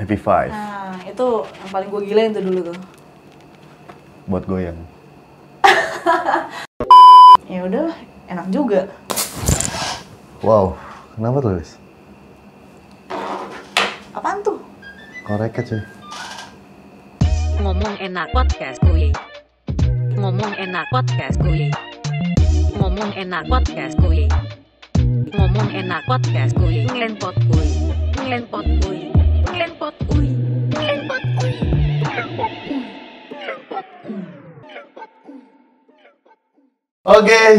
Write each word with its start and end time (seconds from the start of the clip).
Happy 0.00 0.16
Five 0.16 0.48
Nah, 0.48 0.96
itu 1.04 1.44
yang 1.44 1.68
paling 1.68 1.88
gue 1.92 2.00
gilain 2.08 2.32
tuh 2.32 2.40
dulu 2.40 2.72
tuh. 2.72 2.78
buat 4.24 4.48
goyang. 4.48 4.80
Ya 7.44 7.68
udah, 7.68 7.92
enak 8.32 8.48
juga. 8.48 8.88
Wow, 10.40 10.80
kenapa 11.12 11.44
tuh, 11.44 11.52
Lis? 11.60 11.76
Apaan 14.16 14.40
tuh? 14.40 14.56
Koreket 15.28 15.68
cuy. 15.68 15.82
Ngomong 17.60 17.94
enak 18.00 18.32
podcast 18.32 18.80
kuy. 18.80 19.12
Ngomong 20.16 20.56
enak 20.56 20.88
podcast 20.88 21.36
kuy. 21.36 21.68
Ngomong 22.80 23.12
enak 23.12 23.44
podcast 23.44 24.00
kuy. 24.00 24.24
Ngomong 25.36 25.68
enak 25.76 26.00
podcast 26.08 26.56
kuy. 26.56 26.88
Oke, 29.82 29.98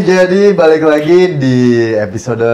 jadi 0.07 0.55
balik 0.55 0.87
lagi 0.87 1.35
di 1.35 1.91
episode 1.99 2.47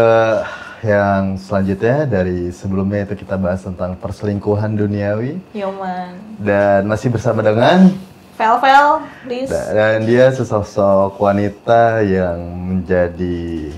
yang 0.81 1.37
selanjutnya. 1.37 2.09
Dari 2.09 2.49
sebelumnya 2.49 3.05
itu 3.05 3.21
kita 3.21 3.37
bahas 3.37 3.61
tentang 3.61 3.93
perselingkuhan 3.93 4.73
duniawi. 4.73 5.37
Yoman. 5.53 6.17
dan 6.41 6.89
masih 6.89 7.13
bersama 7.13 7.45
dengan 7.45 7.93
Vel, 8.41 8.57
Vel, 8.57 9.05
please. 9.21 9.53
dan 9.53 10.01
dia 10.01 10.33
sesosok 10.33 11.13
wanita 11.21 12.01
yang 12.01 12.41
menjadi 12.41 13.69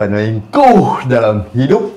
penyelingkuh 0.00 1.04
dalam 1.04 1.44
hidup 1.52 1.95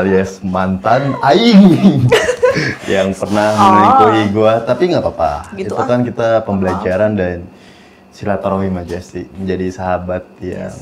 alias 0.00 0.40
mantan 0.40 1.12
aing 1.20 2.06
yang 2.94 3.12
pernah 3.12 3.52
melingkuhi 3.56 4.24
gua. 4.32 4.62
Tapi 4.64 4.92
nggak 4.92 5.02
apa-apa. 5.04 5.32
Gitu 5.56 5.72
itu 5.72 5.74
ah. 5.76 5.86
kan 5.88 6.00
kita 6.06 6.28
pembelajaran 6.48 7.12
dan 7.18 7.44
silaturahmi 8.12 8.68
majesti 8.68 9.24
menjadi 9.36 9.66
sahabat 9.72 10.24
yang 10.40 10.74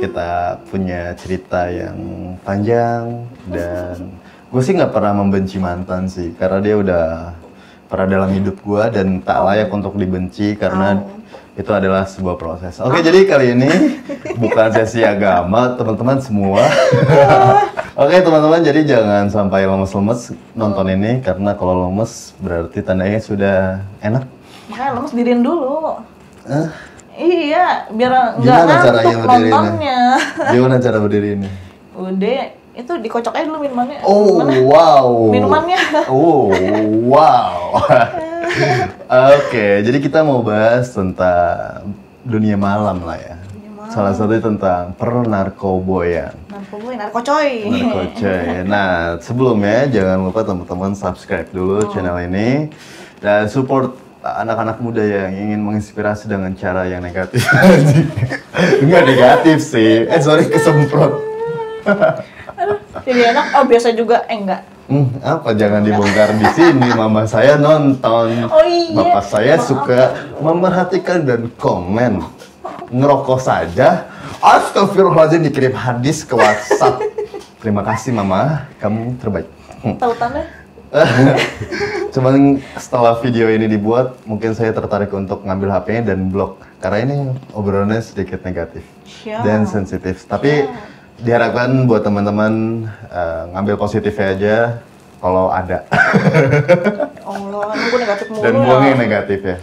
kita 0.00 0.56
punya 0.72 1.12
cerita 1.18 1.68
yang 1.68 1.96
panjang 2.40 3.28
dan 3.52 4.16
gue 4.48 4.62
sih 4.64 4.72
nggak 4.72 4.96
pernah 4.96 5.12
membenci 5.12 5.60
mantan 5.60 6.08
sih 6.08 6.32
karena 6.40 6.58
dia 6.64 6.74
udah 6.80 7.06
pernah 7.90 8.06
dalam 8.08 8.30
hidup 8.32 8.56
gua 8.64 8.88
dan 8.88 9.20
tak 9.20 9.42
layak 9.44 9.68
untuk 9.74 9.98
dibenci 9.98 10.54
karena 10.54 11.02
itu 11.58 11.70
adalah 11.74 12.06
sebuah 12.06 12.38
proses. 12.38 12.78
Oke, 12.80 13.02
jadi 13.02 13.26
kali 13.26 13.58
ini 13.58 13.70
bukan 14.38 14.70
sesi 14.72 15.02
agama, 15.02 15.74
teman-teman 15.74 16.22
semua. 16.22 16.62
Oke, 17.98 18.22
teman-teman, 18.22 18.62
jadi 18.62 18.80
jangan 18.86 19.26
sampai 19.26 19.66
lemes-lemes 19.66 20.30
nonton 20.54 20.86
ini 20.94 21.18
karena 21.26 21.58
kalau 21.58 21.90
lemes 21.90 22.32
berarti 22.38 22.78
tandanya 22.86 23.18
sudah 23.18 23.82
enak. 23.98 24.30
Makanya 24.70 24.90
lemes 24.94 25.12
diriin 25.12 25.42
dulu. 25.42 25.98
Eh, 26.46 26.68
Iya, 27.20 27.90
biar 27.92 28.40
nggak 28.40 28.58
ngantuk 28.64 29.12
nontonnya. 29.28 30.00
Gimana 30.54 30.80
cara 30.80 30.96
berdiri 31.02 31.36
ini? 31.36 31.48
Udah, 31.92 32.54
itu 32.72 32.92
dikocok 32.96 33.34
aja 33.36 33.44
dulu 33.44 33.60
minumannya. 33.60 34.00
Oh, 34.06 34.40
Mana? 34.40 34.56
wow. 34.64 35.08
Minumannya. 35.28 35.78
Oh, 36.08 36.48
wow. 37.10 37.76
Oke, 39.36 39.84
jadi 39.84 39.98
kita 40.00 40.24
mau 40.24 40.40
bahas 40.40 40.94
tentang 40.94 41.92
dunia 42.24 42.56
malam 42.56 43.04
lah 43.04 43.18
ya. 43.20 43.36
Salah 43.90 44.14
satu 44.14 44.38
tentang 44.38 44.94
pernarkoboyan. 44.94 46.30
Narkoboy, 46.46 46.94
narkocoy. 46.94 47.50
Narkocoy. 47.66 48.62
Nah, 48.70 49.18
sebelumnya 49.18 49.90
jangan 49.90 50.30
lupa 50.30 50.46
teman-teman 50.46 50.94
subscribe 50.94 51.50
dulu 51.50 51.90
channel 51.90 52.14
ini 52.22 52.70
dan 53.18 53.50
support 53.50 53.98
anak-anak 54.22 54.78
muda 54.78 55.02
yang 55.02 55.34
ingin 55.34 55.58
menginspirasi 55.58 56.30
dengan 56.30 56.54
cara 56.54 56.86
yang 56.86 57.02
negatif. 57.02 57.42
Enggak 58.84 59.04
negatif 59.10 59.58
sih. 59.58 60.06
Eh 60.06 60.20
sorry 60.22 60.46
kesemprot. 60.46 61.18
Aduh, 62.60 62.78
jadi 63.02 63.34
enak. 63.34 63.44
Oh, 63.58 63.64
biasa 63.66 63.88
juga. 63.96 64.22
Eh, 64.28 64.36
enggak. 64.36 64.62
Hmm, 64.90 65.06
apa 65.22 65.54
jangan 65.54 65.80
dibongkar 65.86 66.34
di 66.36 66.46
sini. 66.52 66.88
Mama 66.92 67.24
saya 67.24 67.56
nonton. 67.56 68.50
Oh 68.50 68.64
iya. 68.66 68.90
Bapak 68.90 69.24
saya 69.24 69.54
Maaf. 69.56 69.66
suka 69.66 70.00
memerhatikan 70.42 71.24
dan 71.24 71.48
komen. 71.56 72.20
Ngerokok 72.90 73.40
saja. 73.40 74.10
Astagfirullahaladzim 74.42 75.46
dikirim 75.46 75.74
hadis 75.74 76.26
ke 76.26 76.34
WhatsApp. 76.34 77.02
Terima 77.62 77.86
kasih 77.86 78.10
Mama, 78.10 78.66
kamu 78.82 79.16
terbaik. 79.22 79.46
Hmm. 79.80 79.96
Tautannya? 79.96 80.44
Cuman 82.14 82.58
setelah 82.74 83.14
video 83.22 83.46
ini 83.46 83.70
dibuat, 83.70 84.18
mungkin 84.26 84.58
saya 84.58 84.74
tertarik 84.74 85.14
untuk 85.14 85.46
ngambil 85.46 85.70
HP-nya 85.70 86.12
dan 86.12 86.26
blok. 86.26 86.58
Karena 86.82 86.98
ini 87.06 87.16
obrolannya 87.54 88.02
sedikit 88.02 88.42
negatif 88.42 88.82
Siap. 89.06 89.46
dan 89.46 89.70
sensitif. 89.70 90.26
Tapi 90.26 90.66
diharapkan 91.20 91.86
buat 91.86 92.02
teman-teman 92.02 92.84
eh, 93.12 93.42
ngambil 93.54 93.76
positifnya 93.78 94.26
aja 94.34 94.56
kalau 95.20 95.52
ada. 95.52 95.84
Ya 95.84 97.28
Allah, 97.30 97.64
aku 97.70 97.96
negatif 98.00 98.26
mulu 98.32 98.42
dan 98.42 98.52
ya. 98.56 98.60
buang 98.64 98.82
yang 98.88 98.98
negatif 98.98 99.40
ya. 99.44 99.56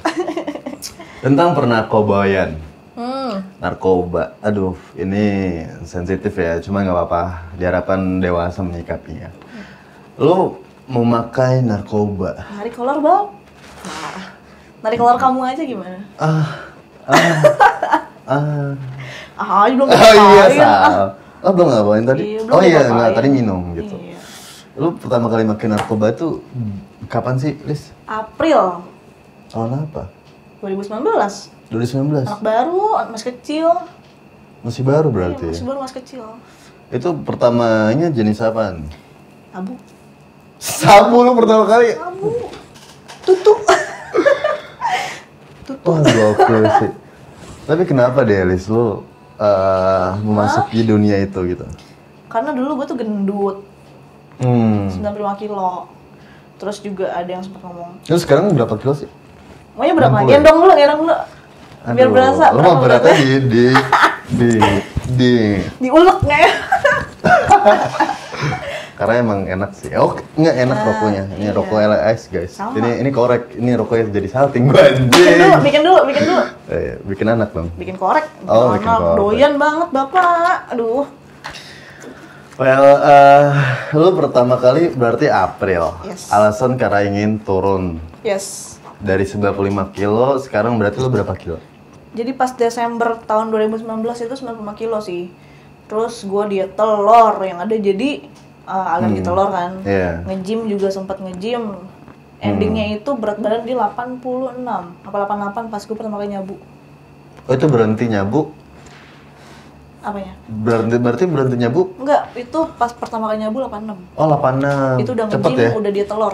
Tentang 1.26 1.58
pernarkobayan. 1.58 2.56
Hmm, 2.98 3.46
Narkoba, 3.62 4.34
aduh 4.42 4.74
ini 4.98 5.62
sensitif 5.86 6.34
ya, 6.34 6.58
cuma 6.58 6.82
nggak 6.82 6.98
apa-apa. 6.98 7.54
Diharapkan 7.54 8.18
dewasa 8.18 8.66
menyikapinya. 8.66 9.30
Lu 10.18 10.58
memakai 10.90 11.62
narkoba, 11.62 12.42
narik 12.58 12.74
kolor, 12.74 12.98
Bang. 12.98 13.38
Nah, 13.86 14.22
narik 14.82 14.98
kolor 14.98 15.14
kamu 15.22 15.40
aja 15.46 15.62
gimana? 15.62 16.00
ah, 16.18 16.48
ah, 17.06 17.38
ah. 18.26 18.74
Ah, 19.38 19.70
belum 19.70 19.86
Oh 19.94 19.94
iya, 19.94 20.50
ngapain. 20.50 20.58
Ah, 20.58 20.82
Sal. 20.82 21.06
Oh, 21.46 21.52
belum 21.54 21.68
ngapain 21.70 22.04
tadi? 22.10 22.22
Iya, 22.34 22.40
belum 22.50 22.56
oh 22.58 22.62
iya, 22.66 22.80
ngapain. 22.82 22.94
enggak, 22.98 23.10
tadi 23.14 23.28
minum 23.30 23.62
gitu. 23.78 23.94
Iya. 23.94 24.18
Lu 24.74 24.88
pertama 24.98 25.30
kali 25.30 25.46
makin 25.46 25.70
narkoba 25.78 26.18
tuh 26.18 26.42
kapan 27.06 27.38
sih, 27.38 27.54
Lis? 27.70 27.94
April 28.10 28.82
Tahun 29.54 29.86
apa? 29.86 30.10
2019. 30.66 31.57
2019? 31.70 32.24
Anak 32.24 32.42
baru, 32.42 32.84
masih 33.12 33.28
kecil. 33.34 33.68
Masih 34.64 34.82
baru 34.82 35.08
Iya, 35.08 35.16
berarti 35.16 35.46
masih 35.46 35.64
ya? 35.64 35.68
baru, 35.68 35.80
masih 35.84 35.98
kecil. 36.00 36.24
Itu 36.88 37.10
pertamanya 37.22 38.08
jenis 38.08 38.40
apaan? 38.40 38.88
Abu. 39.52 39.76
Sabu 40.58 41.22
lu 41.22 41.36
pertama 41.36 41.68
kali? 41.68 41.94
Abu. 41.94 42.48
Tutu. 43.22 43.54
Tutu. 45.66 45.86
Wah, 45.88 46.00
gokil 46.02 46.64
sih. 46.80 46.92
Tapi 47.68 47.84
kenapa 47.84 48.24
deh, 48.24 48.48
Lis, 48.48 48.66
lu 48.66 49.04
eh, 49.36 50.08
memasuki 50.24 50.82
dunia 50.82 51.20
itu 51.20 51.40
gitu? 51.46 51.68
Karena 52.28 52.56
dulu 52.56 52.80
gue 52.80 52.88
tuh 52.88 52.98
gendut, 52.98 53.58
Hmm. 54.38 54.86
95 54.94 55.34
kilo. 55.36 55.90
Terus 56.58 56.78
juga 56.80 57.10
ada 57.12 57.26
yang 57.28 57.42
sempat 57.42 57.62
ngomong, 57.62 58.02
Terus 58.06 58.22
sekarang 58.22 58.50
berapa 58.50 58.78
kilo 58.78 58.94
sih? 58.94 59.10
maunya 59.74 59.94
berapa? 59.94 60.14
60 60.16 60.26
ya? 60.26 60.30
Gendong 60.38 60.58
dulu, 60.58 60.74
gendong 60.74 61.02
dulu. 61.06 61.16
Biar 61.88 62.10
berasa. 62.12 62.52
Lu 62.52 62.60
mah 62.60 62.84
beratnya 62.84 63.14
di, 63.16 63.32
di, 63.48 63.66
di, 64.36 64.52
di, 65.16 65.34
Diulek 65.80 66.18
nggak 66.20 66.40
ya? 66.44 66.52
Karena 68.98 69.14
emang 69.22 69.46
enak 69.46 69.72
sih. 69.78 69.94
Oh, 69.94 70.18
enggak 70.34 70.58
enak 70.58 70.78
rokoknya. 70.82 71.24
Ini 71.38 71.46
iya. 71.48 71.52
rokok 71.54 71.78
LS, 71.78 72.22
guys. 72.34 72.52
Sama. 72.58 72.74
Ini 72.82 73.06
ini 73.06 73.10
korek. 73.14 73.54
Ini 73.54 73.78
rokoknya 73.78 74.10
jadi 74.10 74.28
salting 74.28 74.74
gua 74.74 74.90
bikin 74.90 75.38
dulu, 75.38 75.58
bikin 75.62 75.82
dulu, 75.86 76.00
bikin 76.10 76.24
dulu. 76.26 76.44
Eh, 76.74 77.00
bikin 77.08 77.28
anak 77.32 77.50
dong. 77.56 77.70
Bikin 77.78 77.96
korek. 77.96 78.26
Oh, 78.50 78.74
bikin 78.76 78.90
Anak, 78.90 79.00
korek. 79.00 79.18
Doyan 79.22 79.54
banget 79.62 79.90
bapak. 79.94 80.74
Aduh. 80.74 81.06
Well, 82.58 82.88
eh, 83.06 83.48
lu 83.94 84.10
pertama 84.18 84.58
kali 84.58 84.90
berarti 84.90 85.30
April. 85.30 85.94
Yes. 86.02 86.34
Alasan 86.34 86.74
karena 86.74 87.06
ingin 87.06 87.38
turun 87.38 88.02
Yes. 88.26 88.76
dari 88.98 89.30
95 89.30 89.94
kilo, 89.94 90.42
sekarang 90.42 90.74
berarti 90.82 90.98
lu 90.98 91.14
berapa 91.14 91.38
kilo? 91.38 91.62
Jadi 92.18 92.34
pas 92.34 92.50
Desember 92.50 93.22
tahun 93.30 93.54
2019 93.54 93.86
itu 94.02 94.36
95 94.42 94.74
kilo 94.74 94.98
sih. 94.98 95.30
Terus 95.86 96.26
gue 96.26 96.44
diet 96.50 96.74
telur 96.74 97.38
yang 97.46 97.62
ada 97.62 97.78
jadi 97.78 98.26
uh, 98.66 98.94
alergi 98.98 99.22
telur 99.22 99.54
kan. 99.54 99.86
Iya. 99.86 100.26
Nge-gym 100.26 100.66
juga 100.66 100.90
sempat 100.90 101.22
nge-gym. 101.22 101.78
Endingnya 102.42 102.98
itu 102.98 103.14
berat 103.18 103.38
badan 103.38 103.66
di 103.66 103.74
86 103.74 104.66
apa 105.06 105.18
88 105.30 105.74
pas 105.74 105.82
gue 105.82 105.96
pertama 105.98 106.18
kali 106.18 106.34
nyabu. 106.34 106.58
Oh, 107.48 107.54
itu 107.54 107.66
berhenti 107.70 108.06
nyabu? 108.10 108.50
Apanya? 110.02 110.34
Berhenti 110.46 110.96
berarti 110.98 111.24
berhenti 111.26 111.56
nyabu? 111.58 111.94
Enggak, 111.98 112.34
itu 112.34 112.60
pas 112.78 112.92
pertama 112.94 113.30
kali 113.30 113.42
nyabu 113.42 113.62
86. 113.66 114.18
Oh, 114.18 114.26
86. 114.30 115.02
Itu 115.06 115.12
udah 115.14 115.26
nge-gym, 115.30 115.58
ya? 115.58 115.70
udah 115.74 115.92
diet 115.94 116.10
telur. 116.10 116.34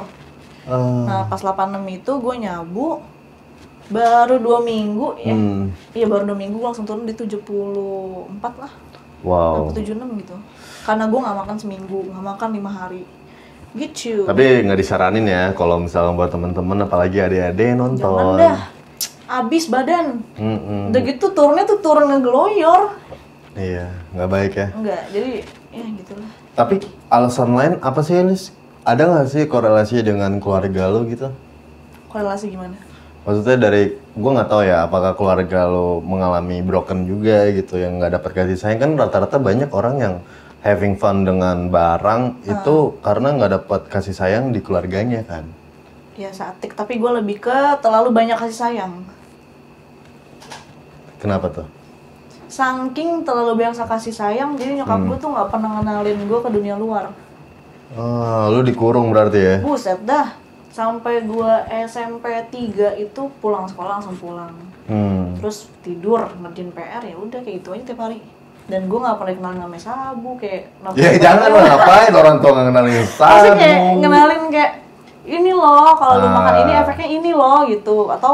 Eh, 0.63 1.03
Nah, 1.07 1.27
pas 1.27 1.39
86 1.43 1.83
itu 1.91 2.11
gue 2.23 2.35
nyabu 2.39 3.03
baru 3.87 4.35
dua 4.37 4.59
minggu 4.59 5.19
ya. 5.19 5.33
hmm. 5.33 5.63
Iya, 5.91 6.05
baru 6.07 6.23
dua 6.25 6.37
minggu 6.37 6.57
langsung 6.57 6.83
turun 6.83 7.03
di 7.03 7.11
74 7.11 7.35
lah. 8.55 8.71
Wow. 9.23 9.71
Sampai 9.71 9.83
76 9.87 10.21
gitu. 10.21 10.35
Karena 10.83 11.03
gue 11.07 11.19
nggak 11.19 11.37
makan 11.39 11.55
seminggu, 11.57 11.99
nggak 12.07 12.25
makan 12.25 12.49
lima 12.51 12.71
hari. 12.71 13.03
gitu 13.73 14.29
Tapi 14.29 14.43
nggak 14.63 14.77
disaranin 14.77 15.25
ya 15.25 15.49
kalau 15.51 15.81
misalnya 15.81 16.13
buat 16.13 16.29
temen-temen 16.29 16.85
apalagi 16.85 17.17
adik-adik 17.17 17.57
jangan 17.73 17.77
nonton. 17.81 18.37
dah 18.37 18.59
abis 19.33 19.65
badan 19.65 20.21
Mm-mm. 20.37 20.93
udah 20.93 21.01
gitu 21.01 21.33
turunnya 21.33 21.65
tuh 21.65 21.81
turun 21.81 22.05
ngegeloyor 22.05 22.93
Iya, 23.57 23.89
nggak 24.13 24.29
baik 24.29 24.53
ya. 24.53 24.67
enggak 24.77 25.01
jadi 25.09 25.31
ya 25.73 25.85
gitulah 25.89 26.29
Tapi 26.53 26.75
alasan 27.09 27.49
lain 27.53 27.73
apa 27.81 28.05
sih 28.05 28.13
Elis? 28.13 28.53
Ada 28.85 29.09
nggak 29.09 29.27
sih 29.27 29.41
korelasi 29.49 30.05
dengan 30.05 30.37
keluarga 30.37 30.85
lo 30.85 31.01
gitu? 31.09 31.33
korelasi 32.05 32.53
gimana 32.53 32.77
Maksudnya 33.23 33.57
dari 33.71 33.95
gue 33.95 34.31
nggak 34.35 34.49
tahu 34.51 34.61
ya 34.67 34.83
apakah 34.83 35.15
keluarga 35.15 35.63
lo 35.71 36.03
mengalami 36.03 36.59
broken 36.59 37.07
juga 37.07 37.47
gitu 37.55 37.79
yang 37.79 37.99
nggak 37.99 38.19
dapat 38.19 38.31
kasih 38.35 38.59
sayang. 38.59 38.79
Kan 38.83 38.91
rata-rata 38.99 39.39
banyak 39.39 39.71
orang 39.71 39.95
yang 39.99 40.15
having 40.59 40.99
fun 40.99 41.23
dengan 41.23 41.71
barang 41.71 42.43
itu 42.43 42.75
karena 42.99 43.27
nggak 43.35 43.51
dapat 43.63 43.81
kasih 43.87 44.15
sayang 44.15 44.51
di 44.51 44.59
keluarganya 44.59 45.23
kan. 45.23 45.47
ya 46.13 46.29
satik 46.29 46.77
tapi 46.77 47.01
gue 47.01 47.09
lebih 47.09 47.41
ke 47.41 47.57
terlalu 47.81 48.13
banyak 48.13 48.37
kasih 48.37 48.59
sayang. 48.69 48.93
Kenapa 51.17 51.49
tuh? 51.49 51.67
saking 52.53 53.25
terlalu 53.25 53.65
banyak 53.65 53.81
kasih 53.81 54.13
sayang 54.13 54.53
jadi 54.53 54.85
nyokap 54.85 55.01
gue 55.09 55.17
tuh 55.17 55.29
nggak 55.33 55.49
pernah 55.49 55.81
ngenalin 55.81 56.19
gue 56.29 56.39
ke 56.45 56.49
dunia 56.53 56.75
luar. 56.77 57.09
Oh, 57.97 58.49
lu 58.53 58.61
dikurung 58.61 59.09
berarti 59.09 59.39
ya? 59.41 59.57
buset 59.65 60.01
dah 60.05 60.33
sampai 60.73 61.21
gue 61.21 61.51
SMP 61.85 62.25
3 62.49 62.49
itu 62.99 63.21
pulang 63.37 63.63
sekolah 63.63 64.01
langsung 64.01 64.17
pulang 64.17 64.49
Hmm. 64.83 65.31
terus 65.37 65.71
tidur 65.79 66.27
ngerjain 66.35 66.67
PR 66.69 66.99
ya 66.99 67.15
udah 67.15 67.39
kayak 67.39 67.55
gitu 67.57 67.71
aja 67.71 67.83
tiap 67.85 67.99
hari 68.01 68.19
dan 68.65 68.83
gue 68.83 68.97
nggak 68.97 69.15
pernah 69.15 69.33
kenal 69.33 69.53
namanya 69.57 69.83
sabu 69.85 70.35
kayak 70.35 70.67
Ya 70.91 71.15
jangan 71.15 71.47
lah 71.47 71.63
ngapain 71.69 72.11
orang 72.11 72.35
tua 72.37 72.51
nggak 72.51 72.67
kenalin 72.67 72.91
Maksudnya 72.91 73.15
sabu. 73.47 73.55
kayak 73.55 73.79
ngenalin 73.95 74.43
kayak 74.49 74.71
ini 75.23 75.51
loh 75.51 75.93
kalau 75.93 76.15
lu 76.17 76.27
Ah. 76.27 76.33
makan 76.33 76.53
ini 76.59 76.73
efeknya 76.75 77.07
ini 77.07 77.31
loh 77.31 77.59
gitu 77.63 77.95
atau 78.09 78.33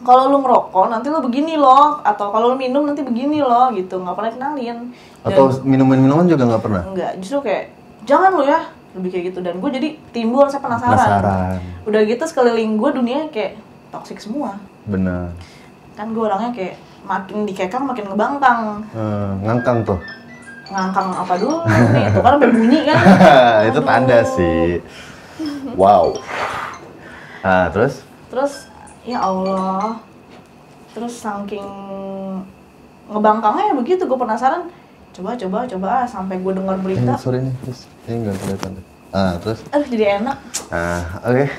kalau 0.00 0.28
lu 0.28 0.38
ngerokok 0.38 0.86
nanti 0.86 1.08
lu 1.08 1.18
begini 1.18 1.54
loh 1.56 1.98
atau 1.98 2.26
kalau 2.28 2.46
lu 2.50 2.56
minum 2.56 2.84
nanti 2.84 3.00
begini 3.00 3.40
loh 3.40 3.72
gitu 3.72 3.98
nggak 3.98 4.14
pernah 4.14 4.30
kenalin 4.30 4.78
dan 4.92 5.26
Atau 5.26 5.44
minuman-minuman 5.64 6.28
juga 6.28 6.44
nggak 6.44 6.62
pernah? 6.62 6.82
enggak 6.84 7.12
justru 7.18 7.40
kayak 7.42 7.74
jangan 8.04 8.30
lu 8.30 8.44
ya 8.44 8.62
lebih 8.94 9.08
kayak 9.10 9.24
gitu 9.28 9.38
dan 9.40 9.58
gue 9.58 9.70
jadi 9.70 9.88
timbul 10.10 10.42
rasa 10.42 10.58
penasaran. 10.58 10.94
Penasaran. 10.94 11.56
udah 11.84 12.00
gitu 12.02 12.22
sekeliling 12.22 12.74
gue 12.74 12.90
dunia 12.92 13.26
kayak 13.28 13.58
toksik 13.90 14.18
semua 14.18 14.54
Benar. 14.84 15.34
kan 15.92 16.06
gue 16.08 16.22
orangnya 16.22 16.50
kayak 16.50 16.74
makin 17.02 17.42
dikekang 17.42 17.84
makin 17.84 18.06
ngebangkang 18.06 18.82
Eh, 18.90 19.30
ngangkang 19.40 19.82
tuh. 19.82 19.98
ngangkang 20.64 21.12
apa 21.12 21.34
dulu 21.36 21.60
nih 21.66 22.08
itu 22.08 22.18
kan 22.18 22.32
sampai 22.32 22.50
bunyi 22.50 22.78
kan 22.82 22.96
itu 23.68 23.80
tanda 23.80 24.18
sih. 24.24 24.80
Wow. 25.74 26.16
Nah, 27.40 27.68
terus? 27.68 28.00
terus 28.26 28.66
ya 29.02 29.20
Allah 29.20 30.00
terus 30.90 31.14
saking 31.14 31.66
ngebangkangnya 33.06 33.64
ya 33.70 33.74
begitu 33.74 34.02
gue 34.02 34.16
penasaran 34.16 34.70
coba 35.14 35.38
coba 35.38 35.58
coba 35.70 35.88
ah, 36.02 36.06
sampai 36.10 36.42
gue 36.42 36.52
dengar 36.58 36.74
Ini 36.74 36.82
berita 36.82 37.14
sorry 37.14 37.46
nih, 37.46 37.54
terus 37.62 37.86
ini 38.10 38.26
nggak 38.26 38.36
kelihatan. 38.42 38.72
Ah, 39.14 39.38
terus? 39.38 39.62
aduh 39.70 39.86
jadi 39.86 40.18
enak. 40.18 40.36
Ah, 40.74 41.22
oke. 41.22 41.46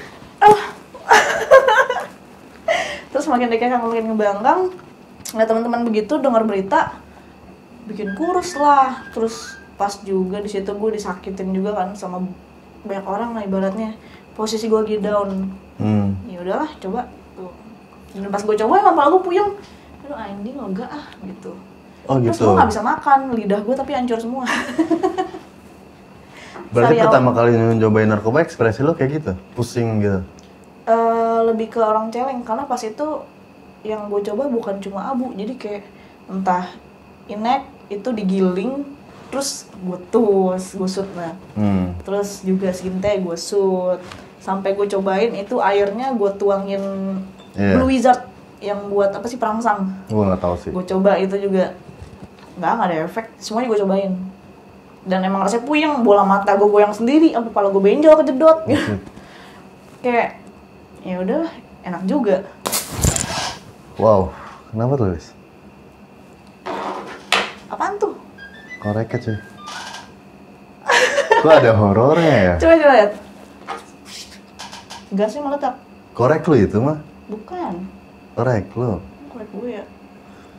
terus 3.16 3.26
makin 3.32 3.48
dikekang 3.48 3.80
makin 3.80 4.12
ngebangkang 4.12 4.62
nggak 5.32 5.48
teman-teman 5.48 5.88
begitu 5.88 6.20
dengar 6.20 6.44
berita 6.44 7.00
bikin 7.88 8.12
kurus 8.20 8.60
lah. 8.60 9.08
Terus 9.16 9.56
pas 9.80 10.04
juga 10.04 10.44
di 10.44 10.52
situ 10.52 10.68
gue 10.68 10.92
disakitin 10.92 11.56
juga 11.56 11.80
kan 11.80 11.96
sama 11.96 12.28
banyak 12.84 13.08
orang 13.08 13.40
lah 13.40 13.48
ibaratnya. 13.48 13.96
Posisi 14.36 14.68
gue 14.68 14.84
lagi 14.84 15.00
down. 15.00 15.48
Hmm. 15.80 16.20
ya 16.28 16.44
udahlah 16.44 16.76
coba. 16.84 17.08
Tuh. 17.40 17.56
Dan 18.20 18.28
pas 18.28 18.44
gue 18.44 18.56
coba 18.60 18.84
emang 18.84 19.00
kepala 19.00 19.08
gue 19.16 19.24
puyeng. 19.24 19.52
Aduh 20.04 20.20
anjing 20.20 20.60
lega 20.60 20.92
ah 20.92 21.08
gitu 21.24 21.56
Oh 22.06 22.18
terus 22.18 22.36
gitu. 22.36 22.46
gue 22.46 22.54
nggak 22.54 22.70
bisa 22.70 22.82
makan 22.82 23.20
lidah 23.34 23.60
gue 23.60 23.76
tapi 23.76 23.92
hancur 23.92 24.18
semua 24.18 24.46
Berarti 26.68 26.92
Sariawan. 26.92 27.08
pertama 27.08 27.30
kali 27.32 27.50
nyobain 27.76 28.04
narkoba 28.06 28.42
ekspresi 28.42 28.82
lo 28.82 28.92
kayak 28.92 29.12
gitu, 29.16 29.32
pusing 29.56 30.02
gitu. 30.02 30.20
Eh, 30.86 31.40
lebih 31.46 31.68
ke 31.68 31.80
orang 31.80 32.10
celeng 32.10 32.44
karena 32.44 32.64
pas 32.64 32.78
itu 32.80 33.08
yang 33.82 34.06
gue 34.06 34.22
coba 34.24 34.46
bukan 34.46 34.76
cuma 34.80 35.08
abu 35.08 35.32
jadi 35.32 35.54
kayak 35.56 35.84
entah 36.26 36.68
inek 37.26 37.64
itu 37.88 38.10
digiling 38.12 38.82
terus 39.28 39.66
gue 39.76 39.98
tus 40.10 40.74
gue 40.74 40.86
sut 40.86 41.10
nah 41.12 41.34
Hmm. 41.54 41.94
terus 42.02 42.42
juga 42.42 42.70
sinte 42.72 43.08
gue 43.16 43.34
sut 43.36 44.02
sampai 44.40 44.74
gue 44.74 44.86
cobain 44.88 45.32
itu 45.32 45.58
airnya 45.60 46.12
gue 46.12 46.32
tuangin 46.34 46.82
Iya. 47.54 47.72
blue 47.74 47.88
wizard 47.88 48.22
yang 48.60 48.86
buat 48.86 49.10
apa 49.10 49.26
sih 49.26 49.38
perangsang 49.38 49.86
Gue 50.06 50.22
nggak 50.24 50.38
tahu 50.40 50.56
sih. 50.60 50.70
gue 50.70 50.84
coba 50.84 51.16
itu 51.16 51.36
juga 51.40 51.72
nggak 52.56 52.72
nggak 52.72 52.88
ada 52.88 52.98
efek 53.04 53.26
semuanya 53.36 53.68
gue 53.68 53.80
cobain 53.82 54.14
dan 55.04 55.20
emang 55.22 55.44
rasanya 55.44 55.64
puyeng 55.64 56.02
bola 56.02 56.24
mata 56.24 56.56
gue 56.56 56.66
goyang 56.66 56.90
sendiri 56.90 57.30
sampai 57.30 57.50
kepala 57.50 57.68
gue 57.70 57.80
benjol 57.80 58.16
kejedot 58.16 58.58
kayak 60.04 60.40
ya 61.02 61.16
udah 61.20 61.44
enak 61.84 62.04
juga 62.06 62.38
Wow, 63.96 64.28
kenapa 64.68 65.00
tuh, 65.00 65.08
Lis? 65.10 65.32
apaan 67.66 67.96
tuh 67.96 68.12
Koreket 68.78 69.22
sih. 69.24 69.38
Kok 71.40 71.50
ada 71.50 71.72
horornya 71.74 72.36
ya? 72.36 72.54
coba 72.60 72.74
coba 72.76 72.94
lihat 72.94 73.12
gasnya 75.12 75.42
meletak 75.42 75.76
Korek 76.12 76.44
lu 76.44 76.56
itu 76.58 76.78
mah? 76.78 76.98
bukan 77.26 77.74
Korek 78.34 78.68
lu? 78.76 79.00
korek 79.28 79.50
gue 79.54 79.70
ya 79.74 79.84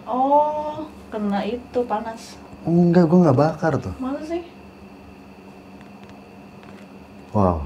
oh 0.04 0.88
kena 1.16 1.40
itu 1.42 1.80
panas 1.82 2.36
Enggak, 2.62 3.06
gue 3.06 3.18
nggak 3.22 3.38
bakar 3.38 3.72
tuh. 3.76 3.94
mana 3.96 4.20
sih 4.20 4.44
Wow. 7.30 7.64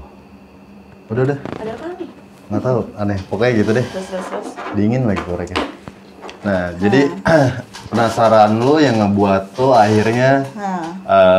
Udah 1.07 1.21
udah, 1.25 1.39
ada 1.57 1.71
apa 1.73 1.85
nih 1.97 2.09
nggak 2.47 2.61
tahu, 2.61 2.79
aneh. 2.95 3.19
Pokoknya 3.27 3.51
gitu 3.57 3.71
deh. 3.73 3.85
terus 3.85 4.07
terus 4.07 4.27
terus 4.27 4.47
Dingin 4.71 5.03
lagi 5.03 5.23
koreknya. 5.23 5.59
Nah, 6.41 6.63
jadi 6.75 7.01
penasaran 7.89 8.51
lu 8.57 8.75
yang 8.77 8.95
ngebuat 8.97 9.51
tuh 9.53 9.71
akhirnya 9.71 10.47
nah 10.53 10.79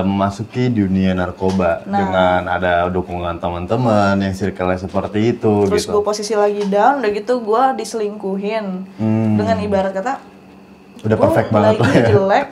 memasuki 0.00 0.68
dunia 0.68 1.12
narkoba 1.12 1.80
Nah. 1.82 1.96
dengan 1.98 2.40
ada 2.46 2.72
dukungan 2.86 3.36
teman-teman 3.36 4.16
yang 4.18 4.32
circle 4.32 4.68
seperti 4.74 5.32
itu 5.32 5.64
terus 5.64 5.84
gitu. 5.84 5.96
gue 5.96 6.02
posisi 6.02 6.32
lagi 6.32 6.64
down 6.66 7.00
udah 7.00 7.10
gitu 7.10 7.40
gue 7.40 7.62
diselingkuhin 7.74 8.84
Hmm. 8.96 9.36
dengan 9.36 9.56
ibarat 9.58 9.92
kata 9.92 10.20
Udah 11.02 11.16
gua 11.18 11.22
perfect 11.28 11.48
banget 11.50 11.76
lagi 11.78 11.82
lah 11.82 11.92
ya. 11.92 12.08
jelek 12.14 12.48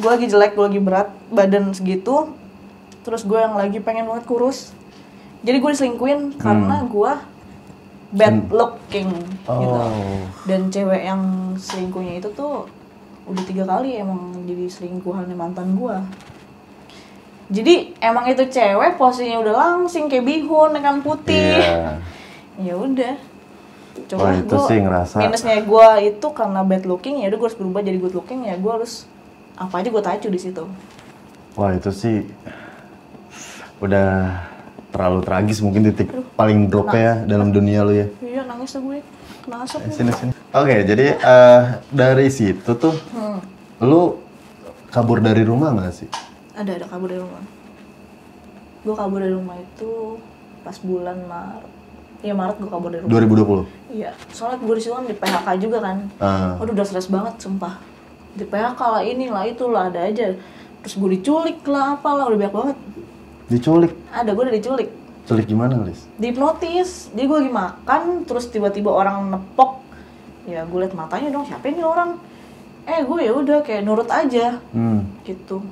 gue 0.00 0.08
lagi 0.08 0.26
jelek 0.32 0.52
gue 0.56 0.64
lagi 0.64 0.80
berat 0.80 1.08
badan 1.28 1.64
segitu. 1.76 2.32
Terus 3.04 3.24
gue 3.24 3.36
yang 3.36 3.56
lagi 3.56 3.80
pengen 3.80 4.08
banget 4.08 4.24
kurus. 4.24 4.72
Jadi 5.44 5.56
gue 5.60 5.70
diselingkuhin 5.72 6.40
karena 6.40 6.84
gue 6.88 7.12
bad 8.10 8.50
looking 8.50 9.10
gitu. 9.46 9.70
Oh. 9.70 10.26
dan 10.42 10.66
cewek 10.66 11.06
yang 11.06 11.54
selingkuhnya 11.54 12.18
itu 12.18 12.28
tuh 12.34 12.66
udah 13.30 13.44
tiga 13.46 13.62
kali 13.62 14.02
emang 14.02 14.34
jadi 14.50 14.66
selingkuhannya 14.66 15.38
mantan 15.38 15.78
gue 15.78 15.94
jadi 17.50 17.98
emang 17.98 18.30
itu 18.30 18.46
cewek 18.46 18.94
posisinya 18.94 19.42
udah 19.42 19.54
langsing 19.54 20.06
kayak 20.06 20.22
bihun 20.22 20.70
dengan 20.70 21.02
putih. 21.02 21.58
Iya. 21.58 21.98
ya 22.70 22.74
udah 22.78 23.14
coba 24.06 24.22
Wah, 24.22 24.32
itu 24.34 24.50
gua- 24.50 24.66
sih 24.66 24.78
ngerasa. 24.78 25.16
minusnya 25.18 25.56
gue 25.60 25.86
itu 26.06 26.26
karena 26.30 26.60
bad 26.62 26.84
looking 26.84 27.16
ya 27.18 27.28
udah 27.28 27.38
gue 27.38 27.46
harus 27.46 27.58
berubah 27.58 27.80
jadi 27.80 27.98
good 27.98 28.14
looking 28.14 28.40
ya 28.42 28.54
gue 28.54 28.72
harus 28.72 29.04
apa 29.54 29.74
aja 29.76 29.88
gue 29.88 30.02
tacu 30.02 30.28
di 30.28 30.38
situ 30.38 30.64
Wah, 31.52 31.70
itu 31.72 31.90
sih 31.90 32.24
udah 33.78 34.08
terlalu 34.90 35.20
tragis 35.20 35.58
mungkin 35.58 35.84
titik 35.84 36.08
paling 36.34 36.66
dropnya 36.66 37.00
ya 37.00 37.14
dalam 37.26 37.48
dunia 37.48 37.80
lu 37.80 37.92
ya. 37.92 38.06
iya 38.20 38.42
nangis 38.42 38.70
tuh 38.70 38.82
gue 38.82 38.98
kena 39.40 39.64
asap. 39.64 39.80
Sini 39.88 40.12
sini. 40.12 40.32
Oke, 40.52 40.84
jadi 40.84 41.16
eh, 41.16 41.60
dari 41.88 42.28
situ 42.28 42.70
tuh 42.74 42.92
Hmm. 43.10 43.40
lu 43.80 44.20
kabur 44.88 45.18
dari 45.18 45.40
rumah 45.42 45.72
nggak 45.72 45.94
sih? 45.94 46.10
ada 46.52 46.74
ada 46.74 46.84
kabur 46.84 47.08
dari 47.08 47.18
rumah 47.18 47.40
gue 48.80 48.94
kabur 48.94 49.18
dari 49.18 49.32
rumah 49.32 49.56
itu 49.56 50.20
pas 50.60 50.76
bulan 50.76 51.16
Maret 51.24 51.72
Iya 52.20 52.36
Maret 52.36 52.56
gue 52.60 52.68
kabur 52.68 52.92
dari 52.92 53.00
rumah. 53.00 53.16
2020. 53.16 53.96
iya 53.96 54.12
soalnya 54.30 54.60
gue 54.60 54.74
di 54.76 54.82
situ 54.84 54.92
kan 54.92 55.04
di 55.08 55.16
PHK 55.16 55.48
juga 55.56 55.78
kan. 55.80 55.96
Ah. 56.20 56.52
Waduh 56.60 56.72
udah 56.76 56.86
stres 56.86 57.08
banget 57.08 57.34
sumpah. 57.40 57.80
Di 58.36 58.44
PHK 58.44 58.80
lah 58.80 59.02
inilah 59.02 59.42
itulah 59.48 59.82
ada 59.88 60.04
aja. 60.04 60.36
Terus 60.84 60.94
gue 61.00 61.10
diculik 61.16 61.64
lah 61.64 61.96
apalah 61.96 62.28
udah 62.28 62.38
banyak 62.38 62.54
banget. 62.54 62.76
Diculik. 63.50 63.92
ada 64.12 64.30
gue 64.30 64.42
udah 64.46 64.54
diculik. 64.54 64.88
Culik 65.26 65.46
gimana, 65.46 65.78
Lis? 65.86 66.10
dihipnotis 66.18 67.12
jadi 67.14 67.26
gue 67.28 67.38
lagi 67.44 67.52
makan 67.52 68.02
terus 68.28 68.50
tiba-tiba 68.52 68.92
orang 68.92 69.32
nepok. 69.32 69.80
Ya 70.44 70.68
gue 70.68 70.78
liat 70.80 70.92
matanya 70.92 71.32
dong 71.32 71.48
siapa 71.48 71.72
ini 71.72 71.80
orang? 71.80 72.20
Eh 72.84 73.00
gue 73.00 73.18
ya 73.24 73.32
udah 73.32 73.58
kayak 73.64 73.82
nurut 73.88 74.08
aja. 74.12 74.60
Hmm. 74.76 75.08
gitu. 75.24 75.64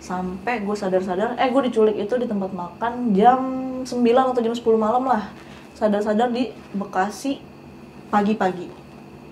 Sampai 0.00 0.64
gue 0.64 0.74
sadar-sadar 0.74 1.36
eh 1.36 1.52
gue 1.52 1.62
diculik 1.68 2.00
itu 2.00 2.16
di 2.16 2.24
tempat 2.26 2.50
makan 2.50 3.12
jam 3.12 3.40
9 3.84 3.92
atau 4.32 4.40
jam 4.40 4.54
10 4.56 4.64
malam 4.80 5.04
lah 5.04 5.30
sadar-sadar 5.74 6.28
di 6.28 6.48
Bekasi 6.72 7.38
pagi-pagi. 8.08 8.68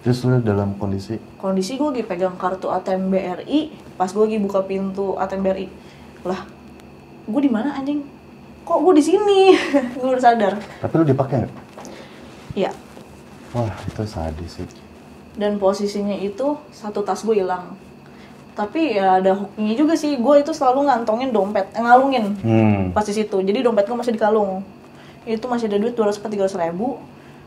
Terus 0.01 0.25
lu 0.25 0.41
dalam 0.41 0.73
kondisi? 0.75 1.21
Kondisi 1.37 1.77
gue 1.77 1.85
lagi 1.87 2.03
pegang 2.03 2.35
kartu 2.35 2.69
ATM 2.69 3.09
BRI 3.09 3.61
pas 3.95 4.09
gue 4.09 4.23
lagi 4.23 4.41
buka 4.41 4.65
pintu 4.65 5.13
ATM 5.15 5.43
BRI 5.43 5.67
lah 6.25 6.49
gue 7.23 7.41
di 7.41 7.53
mana 7.53 7.77
anjing? 7.77 8.01
Kok 8.61 8.81
gue 8.81 8.95
di 8.97 9.05
sini? 9.05 9.41
Gue 9.99 10.15
udah 10.15 10.23
sadar. 10.23 10.55
Tapi 10.55 10.93
lu 10.95 11.05
dipakai 11.05 11.49
iya. 12.55 12.71
Wah 13.51 13.73
itu 13.83 14.05
sadis 14.05 14.57
sih. 14.57 14.69
dan 15.35 15.57
posisinya 15.57 16.15
itu 16.15 16.55
satu 16.71 17.03
tas 17.03 17.21
gue 17.21 17.37
hilang. 17.37 17.75
Tapi 18.53 18.95
ya 18.95 19.19
ada 19.19 19.33
hokinya 19.35 19.75
juga 19.75 19.95
sih. 19.95 20.17
Gue 20.17 20.41
itu 20.41 20.53
selalu 20.53 20.87
ngantongin 20.87 21.31
dompet 21.31 21.67
eh, 21.73 21.81
ngalungin 21.81 22.25
Hmm. 22.41 22.81
pas 22.91 23.03
di 23.03 23.13
situ. 23.13 23.37
Jadi 23.37 23.59
dompet 23.61 23.85
gue 23.85 23.97
masih 23.97 24.15
di 24.15 24.21
kalung 24.21 24.61
itu 25.31 25.47
masih 25.47 25.67
ada 25.71 25.79
duit 25.79 25.95
200 25.95 26.19
tiga 26.27 26.47
ribu. 26.67 26.99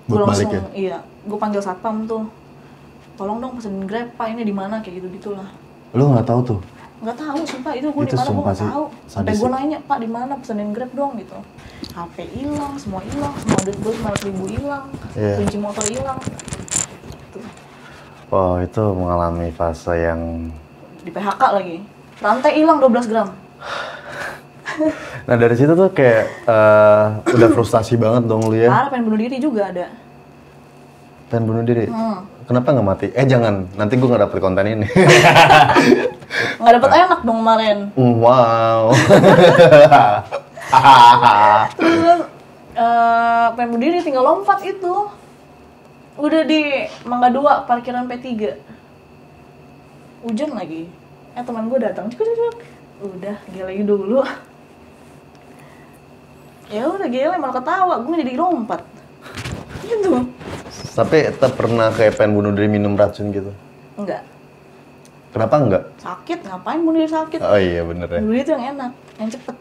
Gue 0.08 0.20
langsung 0.20 0.52
balik 0.52 0.76
iya 0.76 1.00
gue 1.24 1.38
panggil 1.40 1.64
satpam 1.64 2.04
tuh. 2.08 2.28
Tolong 3.16 3.40
dong 3.40 3.60
pesenin 3.60 3.86
grab 3.88 4.08
pak 4.16 4.32
ini 4.32 4.44
di 4.44 4.52
mana? 4.56 4.82
Kayak 4.82 5.04
gitu 5.04 5.08
gitulah 5.22 5.48
Lu 5.94 6.10
nggak 6.12 6.26
tahu 6.28 6.42
tuh? 6.44 6.60
nggak 7.04 7.20
tahu 7.20 7.40
sumpah 7.44 7.76
itu 7.76 7.88
gue 7.92 8.04
di 8.08 8.16
mana? 8.16 8.30
Gue 8.32 8.44
nggak 8.48 8.62
tahu. 8.64 8.84
Sampai 9.12 9.34
gue 9.36 9.50
nanya 9.52 9.78
pak 9.84 9.98
di 10.00 10.10
mana? 10.10 10.34
Pesenin 10.40 10.72
grab 10.72 10.92
dong 10.96 11.20
gitu. 11.20 11.38
Hp 11.94 12.16
hilang 12.34 12.74
semua 12.80 13.04
hilang 13.04 13.36
semua 13.38 13.60
duit 13.64 13.78
gue 13.78 13.94
lima 13.94 14.12
ribu 14.24 14.44
hilang 14.50 14.86
Iya. 15.14 15.36
kunci 15.44 15.58
motor 15.60 15.86
hilang. 15.88 16.20
Oh 18.34 18.58
itu 18.58 18.84
mengalami 18.98 19.54
fase 19.54 19.94
yang 19.94 20.50
di 21.06 21.12
PHK 21.14 21.42
lagi. 21.54 21.78
Rantai 22.18 22.52
hilang 22.56 22.80
12 22.82 23.12
gram 23.12 23.30
Nah 25.28 25.36
dari 25.40 25.56
situ 25.56 25.72
tuh 25.72 25.90
kayak 25.92 26.26
eh, 26.46 27.06
udah 27.34 27.50
frustasi 27.54 27.96
banget 27.96 28.28
dong 28.28 28.44
lu 28.48 28.56
ya. 28.58 28.70
parah 28.70 28.90
pengen 28.92 29.06
bunuh 29.08 29.20
diri 29.20 29.38
juga 29.40 29.70
ada 29.72 29.88
Pengen 31.32 31.50
bunuh 31.50 31.64
diri. 31.66 31.90
Hmm. 31.90 32.30
Kenapa 32.46 32.76
nggak 32.76 32.86
mati? 32.86 33.08
Eh 33.16 33.26
jangan, 33.26 33.66
nanti 33.74 33.98
gue 33.98 34.06
nggak 34.06 34.30
dapet 34.30 34.38
konten 34.38 34.68
ini. 34.70 34.86
nggak 36.62 36.74
dapet 36.78 36.92
enak 36.94 37.20
dong 37.26 37.40
kemarin 37.42 37.78
Hmm, 37.94 38.14
wow. 38.22 38.90
terus 41.78 42.22
eh, 42.74 43.48
pengen 43.54 43.70
bunuh 43.74 43.84
diri 43.86 44.00
tinggal 44.02 44.26
lompat 44.26 44.60
itu 44.66 44.94
udah 46.18 46.42
di 46.46 46.86
Mangga 47.06 47.30
2 47.34 47.70
parkiran 47.70 48.06
P3 48.06 48.30
hujan 50.24 50.52
lagi 50.54 50.86
eh 51.34 51.44
teman 51.44 51.66
gue 51.68 51.80
datang 51.82 52.06
cuk 52.10 52.22
cuk 52.22 52.36
cuk. 52.38 52.58
udah 53.04 53.38
gila 53.50 53.74
dulu 53.84 54.22
ya 56.74 56.90
udah 56.90 57.08
gila 57.08 57.38
malah 57.38 57.56
ketawa. 57.62 57.94
Gue 58.02 58.16
jadi 58.18 58.34
lompat. 58.34 58.82
Gitu. 59.86 60.10
Tapi 60.94 61.18
tetap 61.30 61.54
pernah 61.54 61.94
kayak 61.94 62.18
pengen 62.18 62.34
bunuh 62.38 62.52
diri 62.54 62.70
minum 62.70 62.98
racun 62.98 63.30
gitu. 63.30 63.52
enggak. 63.94 64.26
Kenapa 65.34 65.56
enggak? 65.58 65.84
sakit 65.98 66.40
ngapain 66.46 66.80
bunuh 66.86 67.02
diri 67.02 67.10
sakit? 67.10 67.40
Oh 67.42 67.58
iya 67.58 67.82
bener 67.82 68.06
ya. 68.06 68.20
bunuh 68.22 68.34
diri 68.38 68.44
itu 68.46 68.52
yang 68.54 68.66
enak 68.78 68.92
yang 69.18 69.30
cepet. 69.34 69.56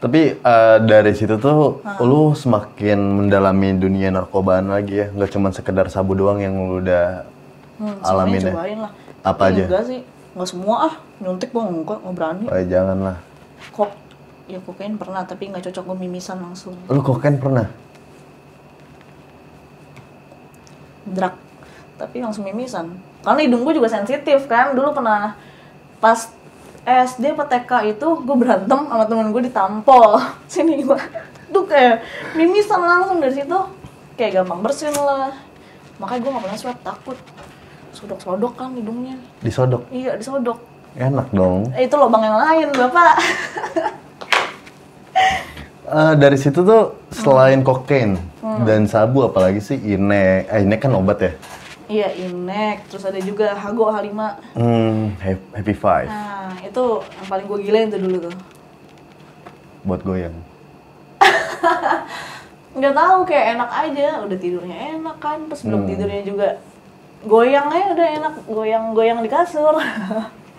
Tapi 0.00 0.20
eh, 0.36 0.76
dari 0.84 1.12
situ 1.12 1.36
tuh 1.40 1.84
lu 2.00 2.32
semakin 2.36 3.00
mendalami 3.20 3.76
dunia 3.76 4.12
narkobaan 4.12 4.68
lagi 4.72 5.04
ya, 5.04 5.06
nggak 5.12 5.30
cuma 5.32 5.48
sekedar 5.52 5.88
sabu 5.88 6.16
doang 6.16 6.40
yang 6.40 6.56
lu 6.56 6.80
udah 6.84 7.24
hmm, 7.80 8.00
alamin 8.04 8.40
ya. 8.40 8.52
lah. 8.54 8.92
Apa 9.24 9.48
Tapi 9.48 9.56
aja? 9.56 9.64
enggak 9.68 9.84
sih. 9.88 10.00
Nggak 10.36 10.48
semua 10.48 10.76
ah. 10.88 10.94
Nyuntik 11.20 11.52
enggak 11.52 11.98
nggak 12.04 12.14
berani. 12.16 12.44
Oh 12.48 12.64
jangan 12.64 12.98
lah. 13.00 13.16
kok 13.60 13.92
ya 14.50 14.60
kokain 14.60 14.98
pernah 14.98 15.22
tapi 15.22 15.48
nggak 15.48 15.70
cocok 15.70 15.94
gue 15.94 15.96
mimisan 16.06 16.42
langsung. 16.42 16.74
Lu 16.90 17.00
kokain 17.00 17.38
pernah? 17.38 17.70
drak 21.10 21.34
tapi 21.98 22.24
langsung 22.24 22.48
mimisan. 22.48 22.96
Karena 23.20 23.40
hidung 23.44 23.66
gue 23.68 23.76
juga 23.76 23.92
sensitif 23.92 24.48
kan? 24.48 24.72
Dulu 24.72 24.96
pernah 24.96 25.36
pas 26.00 26.32
SD 26.88 27.36
apa 27.36 27.44
TK 27.44 27.92
itu 27.92 28.08
gue 28.24 28.36
berantem 28.40 28.88
sama 28.88 29.04
temen 29.04 29.28
gue 29.28 29.42
ditampol 29.44 30.16
sini 30.52 30.80
gue 30.80 30.96
tuh 31.52 31.68
kayak 31.68 32.00
mimisan 32.32 32.80
langsung 32.80 33.20
dari 33.20 33.36
situ. 33.36 33.58
Kayak 34.16 34.40
gampang 34.44 34.64
bersin 34.64 34.96
lah. 34.96 35.32
Makanya 36.00 36.20
gue 36.24 36.30
gak 36.32 36.44
pernah 36.48 36.58
swab 36.60 36.78
takut. 36.80 37.18
Sodok-sodok 37.92 38.56
kan 38.56 38.72
hidungnya. 38.72 39.20
Disodok. 39.44 39.84
iya 39.92 40.16
disodok. 40.16 40.56
Enak 40.96 41.28
dong. 41.36 41.68
eh, 41.76 41.84
itu 41.86 41.94
lubang 41.94 42.24
yang 42.24 42.34
lain 42.34 42.68
bapak 42.74 43.14
Eh, 45.90 46.14
dari 46.14 46.36
situ 46.36 46.62
tuh 46.62 46.82
selain 47.10 47.60
kokain 47.60 48.14
Hmm. 48.38 48.62
dan 48.62 48.86
sabu 48.86 49.20
apalagi 49.22 49.58
sih 49.58 49.74
inek. 49.76 50.46
Eh 50.46 50.62
inek 50.62 50.80
kan 50.80 50.94
obat 50.94 51.18
ya. 51.20 51.32
iya 51.86 52.06
inek 52.14 52.86
terus 52.86 53.02
ada 53.02 53.18
juga 53.18 53.50
hago 53.52 53.90
H5 53.90 54.14
Hmm, 54.54 55.10
Hap- 55.18 55.50
happy 55.52 55.74
five 55.74 56.06
nah 56.06 56.54
itu 56.56 56.84
yang 57.02 57.26
paling 57.26 57.44
gue 57.44 57.58
gilain 57.60 57.90
tuh 57.90 57.98
dulu 57.98 58.16
tuh 58.22 58.34
buat 59.82 59.98
goyang. 60.00 60.30
nggak 62.70 62.94
tahu 62.94 63.18
kayak 63.24 63.58
enak 63.58 63.70
aja 63.76 64.22
udah 64.22 64.38
tidurnya 64.38 64.76
enak 64.94 65.16
kan 65.18 65.38
terus 65.44 65.66
belum 65.66 65.82
Hmm. 65.82 65.90
tidurnya 65.90 66.22
juga 66.22 66.48
goyang 67.22 67.66
aja 67.68 67.86
udah 67.90 68.08
enak 68.14 68.34
goyang 68.46 68.84
goyang 68.92 69.18
di 69.18 69.28
kasur 69.28 69.74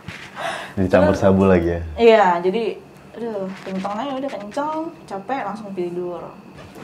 Dicampur 0.76 1.16
sabu 1.16 1.48
lagi 1.48 1.68
ya. 1.70 1.82
iya 1.96 2.26
jadi 2.38 2.76
aduh 3.12 3.48
kenceng 3.68 3.96
aja 4.00 4.14
udah 4.16 4.32
kenceng 4.32 4.80
capek 5.04 5.42
langsung 5.44 5.76
tidur. 5.76 6.24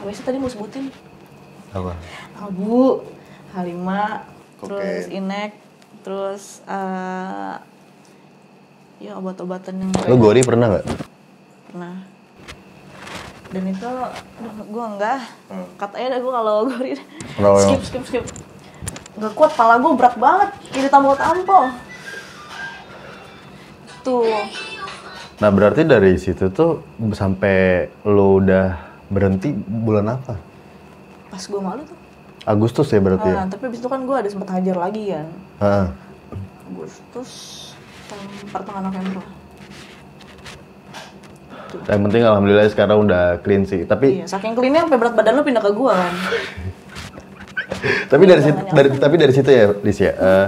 Habis 0.00 0.20
itu 0.20 0.24
tadi 0.28 0.36
mau 0.36 0.50
sebutin. 0.50 0.92
Apa? 1.72 1.92
abu 2.38 3.04
halima 3.52 4.24
terus 4.62 5.04
Kokain. 5.08 5.18
inek 5.20 5.50
terus 6.00 6.64
eh 6.64 7.54
ya 8.98 9.14
obat-obatan 9.18 9.78
yang 9.78 9.90
Lu 10.08 10.16
gori 10.18 10.40
pernah 10.42 10.72
nggak? 10.72 10.86
pernah. 11.68 11.96
Dan 13.48 13.64
itu 13.68 13.84
aduh, 13.84 14.64
gue 14.68 14.84
enggak. 14.96 15.20
Katanya 15.80 16.16
dah 16.16 16.20
gue 16.20 16.32
kalau 16.32 16.54
gue 16.68 16.76
Kenapa 17.36 17.56
skip 17.64 17.82
skip 17.84 18.04
skip. 18.04 18.24
Nggak 19.16 19.32
kuat 19.36 19.52
pala 19.56 19.80
gue 19.80 19.92
berat 19.96 20.16
banget. 20.16 20.50
Jadi 20.72 20.88
tampol 20.88 21.16
tampol. 21.16 21.64
Tuh 24.04 24.24
Nah 25.38 25.50
berarti 25.54 25.86
dari 25.86 26.18
situ 26.18 26.50
tuh 26.50 26.82
sampai 27.14 27.86
lu 28.04 28.42
udah 28.42 28.74
berhenti 29.06 29.54
bulan 29.54 30.18
apa? 30.18 30.34
pas 31.28 31.44
gue 31.44 31.60
malu 31.60 31.84
tuh 31.84 31.98
Agustus 32.42 32.88
ya 32.88 32.98
berarti 32.98 33.28
ya? 33.28 33.36
nah, 33.36 33.46
tapi 33.46 33.68
abis 33.68 33.78
itu 33.78 33.88
kan 33.88 34.00
gue 34.02 34.16
ada 34.16 34.28
sempat 34.32 34.48
hajar 34.56 34.76
lagi 34.80 35.12
kan 35.12 35.26
Heeh. 35.60 35.86
Agustus 36.66 37.30
pertengahan 38.48 38.88
November 38.88 39.22
Yang 41.84 42.00
penting 42.00 42.22
alhamdulillah 42.24 42.64
sekarang 42.72 42.98
udah 43.04 43.44
clean 43.44 43.68
sih. 43.68 43.84
Tapi 43.84 44.24
iya 44.24 44.26
saking 44.26 44.56
cleannya 44.56 44.88
sampai 44.88 44.98
berat 44.98 45.14
badan 45.14 45.36
lu 45.36 45.44
pindah 45.44 45.60
ke 45.60 45.70
gue 45.70 45.92
kan 45.92 46.14
tapi 48.10 48.24
dari 48.26 48.42
situ 48.42 48.60
dari 48.74 48.88
tapi 48.96 49.14
dari 49.14 49.32
situ 49.36 49.50
ya, 49.52 49.64
Lis 49.84 49.98
ya. 50.00 50.10
eh, 50.10 50.46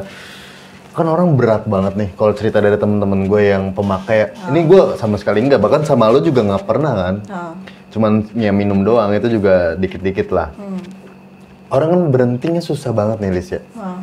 kan 1.00 1.08
orang 1.08 1.32
berat 1.34 1.64
banget 1.64 1.96
nih 1.96 2.08
kalau 2.12 2.36
cerita 2.36 2.60
dari 2.60 2.76
temen-temen 2.76 3.24
gue 3.24 3.42
yang 3.48 3.72
pemakai. 3.72 4.36
Ini 4.52 4.60
gue 4.68 4.82
sama 5.00 5.16
sekali 5.16 5.40
enggak, 5.40 5.58
bahkan 5.64 5.80
sama 5.82 6.12
lo 6.12 6.20
juga 6.20 6.44
nggak 6.44 6.64
pernah 6.68 6.92
kan. 6.92 7.14
nah, 7.24 7.52
Cuman 7.90 8.28
ya 8.36 8.52
minum 8.52 8.84
doang 8.84 9.10
itu 9.16 9.26
juga 9.32 9.74
dikit-dikit 9.74 10.28
lah. 10.30 10.52
hmm. 10.54 11.00
Orang 11.70 11.88
kan 11.90 12.00
berhentinya 12.10 12.60
susah 12.60 12.92
banget 12.92 13.22
nih 13.22 13.30
Lis 13.32 13.48
ya. 13.50 13.62
Nah, 13.78 14.02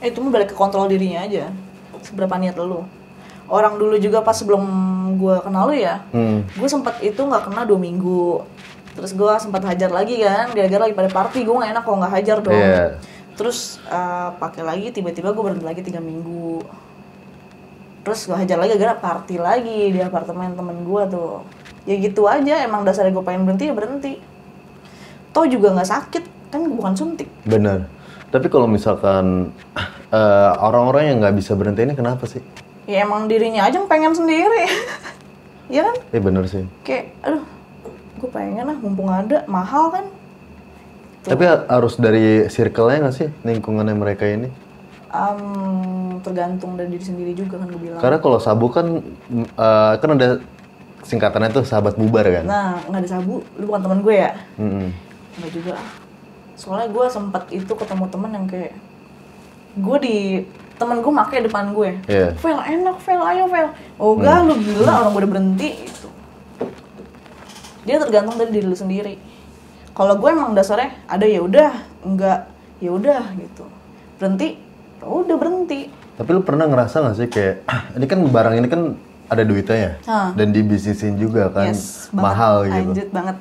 eh, 0.00 0.08
itu 0.08 0.22
balik 0.26 0.54
ke 0.54 0.56
kontrol 0.56 0.86
dirinya 0.86 1.26
aja. 1.26 1.50
Seberapa 2.02 2.38
niat 2.38 2.54
lu. 2.56 2.86
Orang 3.46 3.78
dulu 3.78 3.94
juga 3.98 4.22
pas 4.22 4.34
sebelum 4.34 4.62
gue 5.18 5.36
kenal 5.42 5.70
lu 5.70 5.74
ya, 5.78 6.02
Hmm. 6.10 6.42
gue 6.46 6.68
sempet 6.70 6.98
itu 7.02 7.18
nggak 7.18 7.50
kena 7.50 7.62
dua 7.62 7.78
minggu. 7.78 8.42
Terus 8.96 9.12
gue 9.12 9.32
sempat 9.38 9.60
hajar 9.66 9.92
lagi 9.92 10.18
kan, 10.24 10.50
gara-gara 10.56 10.88
lagi 10.88 10.94
pada 10.96 11.10
party 11.12 11.44
gue 11.44 11.54
nggak 11.54 11.70
enak 11.76 11.82
kalau 11.84 11.96
nggak 12.00 12.14
hajar 12.16 12.38
dong. 12.42 12.56
Iya. 12.56 12.86
Terus 13.36 13.58
eh, 13.84 14.28
pakai 14.34 14.62
lagi, 14.62 14.88
tiba-tiba 14.90 15.30
gue 15.30 15.42
berhenti 15.42 15.62
lagi 15.62 15.80
tiga 15.80 16.00
minggu. 16.00 16.64
Terus 18.00 18.24
gue 18.24 18.34
hajar 18.34 18.56
lagi 18.56 18.72
gara-gara 18.72 18.94
party 18.96 19.36
lagi 19.36 19.90
di 19.90 20.00
apartemen 20.00 20.54
temen 20.54 20.82
gue 20.82 21.02
tuh. 21.06 21.42
Ya 21.84 21.94
gitu 21.96 22.26
aja, 22.26 22.60
emang 22.60 22.82
dasarnya 22.82 23.10
gue 23.10 23.22
pengen 23.22 23.44
berhenti 23.44 23.66
ya 23.66 23.74
berhenti. 23.74 24.12
Toh 25.30 25.44
juga 25.44 25.70
nggak 25.70 25.86
sakit, 25.86 26.24
kan 26.48 26.64
bukan 26.66 26.94
suntik. 26.94 27.28
Bener. 27.44 27.86
Tapi 28.26 28.46
kalau 28.46 28.66
misalkan 28.66 29.52
eh, 30.08 30.50
orang-orang 30.56 31.10
yang 31.10 31.16
nggak 31.20 31.36
bisa 31.36 31.52
berhenti 31.52 31.82
ini 31.82 31.94
kenapa 31.94 32.24
sih? 32.24 32.40
ya 32.86 33.02
emang 33.02 33.26
dirinya 33.26 33.66
aja 33.66 33.82
pengen 33.82 34.14
sendiri 34.14 34.70
ya 35.74 35.82
kan 35.82 35.96
Eh 36.14 36.22
bener 36.22 36.46
sih. 36.46 36.62
kayak 36.86 37.18
aduh 37.18 37.42
gue 38.14 38.30
pengen 38.30 38.62
lah 38.62 38.78
mumpung 38.78 39.10
ada 39.10 39.42
mahal 39.46 39.90
kan 39.90 40.06
Tapi 41.26 41.44
harus 41.46 41.94
dari 41.98 42.46
circle-nya 42.46 42.98
nggak 43.06 43.16
sih 43.16 43.28
lingkungannya 43.42 43.94
mereka 43.98 44.24
ini? 44.30 44.48
Am, 45.10 45.40
tergantung 46.22 46.78
dari 46.78 46.92
diri 46.92 47.04
sendiri 47.04 47.32
juga 47.32 47.56
kan 47.62 47.70
gue 47.70 47.80
bilang 47.80 48.02
Karena 48.02 48.18
kalau 48.20 48.38
sabu 48.42 48.68
kan 48.68 49.00
mm, 49.00 49.46
eh, 49.54 49.92
kan 49.96 50.10
ada 50.12 50.28
singkatannya 51.06 51.50
tuh 51.54 51.62
sahabat 51.62 51.94
bubar 51.94 52.26
kan? 52.26 52.44
nah 52.44 52.82
nggak 52.90 53.06
ada 53.06 53.10
sabu 53.14 53.38
lu 53.56 53.70
bukan 53.70 53.80
teman 53.86 53.98
gue 54.02 54.14
ya 54.18 54.32
Mm-mm. 54.58 54.90
Enggak 55.36 55.52
juga. 55.52 55.74
Soalnya 56.56 56.88
gue 56.88 57.06
sempat 57.12 57.42
itu 57.52 57.68
ketemu 57.68 58.04
temen 58.08 58.30
yang 58.32 58.46
kayak 58.48 58.72
gue 59.76 59.96
di 60.00 60.16
temen 60.76 61.00
gue 61.04 61.12
make 61.12 61.36
depan 61.44 61.72
gue. 61.72 61.90
Iya. 62.08 62.32
Vel 62.40 62.60
enak, 62.60 62.96
Vel 63.04 63.20
ayo 63.20 63.44
Vel. 63.48 63.68
Oh 64.00 64.16
enggak, 64.16 64.44
lu 64.44 64.54
gila 64.60 64.92
orang 65.04 65.12
gue 65.12 65.20
udah 65.20 65.32
berhenti 65.36 65.68
itu. 65.88 66.08
Dia 67.84 68.00
tergantung 68.00 68.40
dari 68.40 68.50
diri 68.50 68.66
lu 68.66 68.76
sendiri. 68.76 69.14
Kalau 69.96 70.14
gue 70.14 70.28
emang 70.28 70.52
dasarnya 70.52 70.92
ada 71.06 71.24
ya 71.24 71.40
udah, 71.40 71.72
enggak 72.04 72.52
ya 72.76 72.92
udah 72.92 73.32
gitu. 73.34 73.64
Berhenti, 74.16 74.60
ya 74.94 75.06
udah 75.06 75.34
berhenti. 75.34 75.88
Tapi 76.14 76.28
lu 76.30 76.40
pernah 76.40 76.64
ngerasa 76.64 77.00
gak 77.02 77.16
sih 77.16 77.28
kayak 77.28 77.64
ini 77.96 78.04
kan 78.04 78.20
barang 78.22 78.54
ini 78.54 78.68
kan 78.68 78.82
ada 79.26 79.42
duitnya 79.42 79.76
ya 79.76 79.92
Hah. 80.06 80.28
dan 80.32 80.48
dibisnisin 80.48 81.16
juga 81.16 81.50
kan 81.50 81.72
Yes, 81.72 82.06
banget. 82.08 82.22
mahal 82.22 82.54
gitu. 82.64 82.90
Anjir 82.92 83.08
banget. 83.10 83.36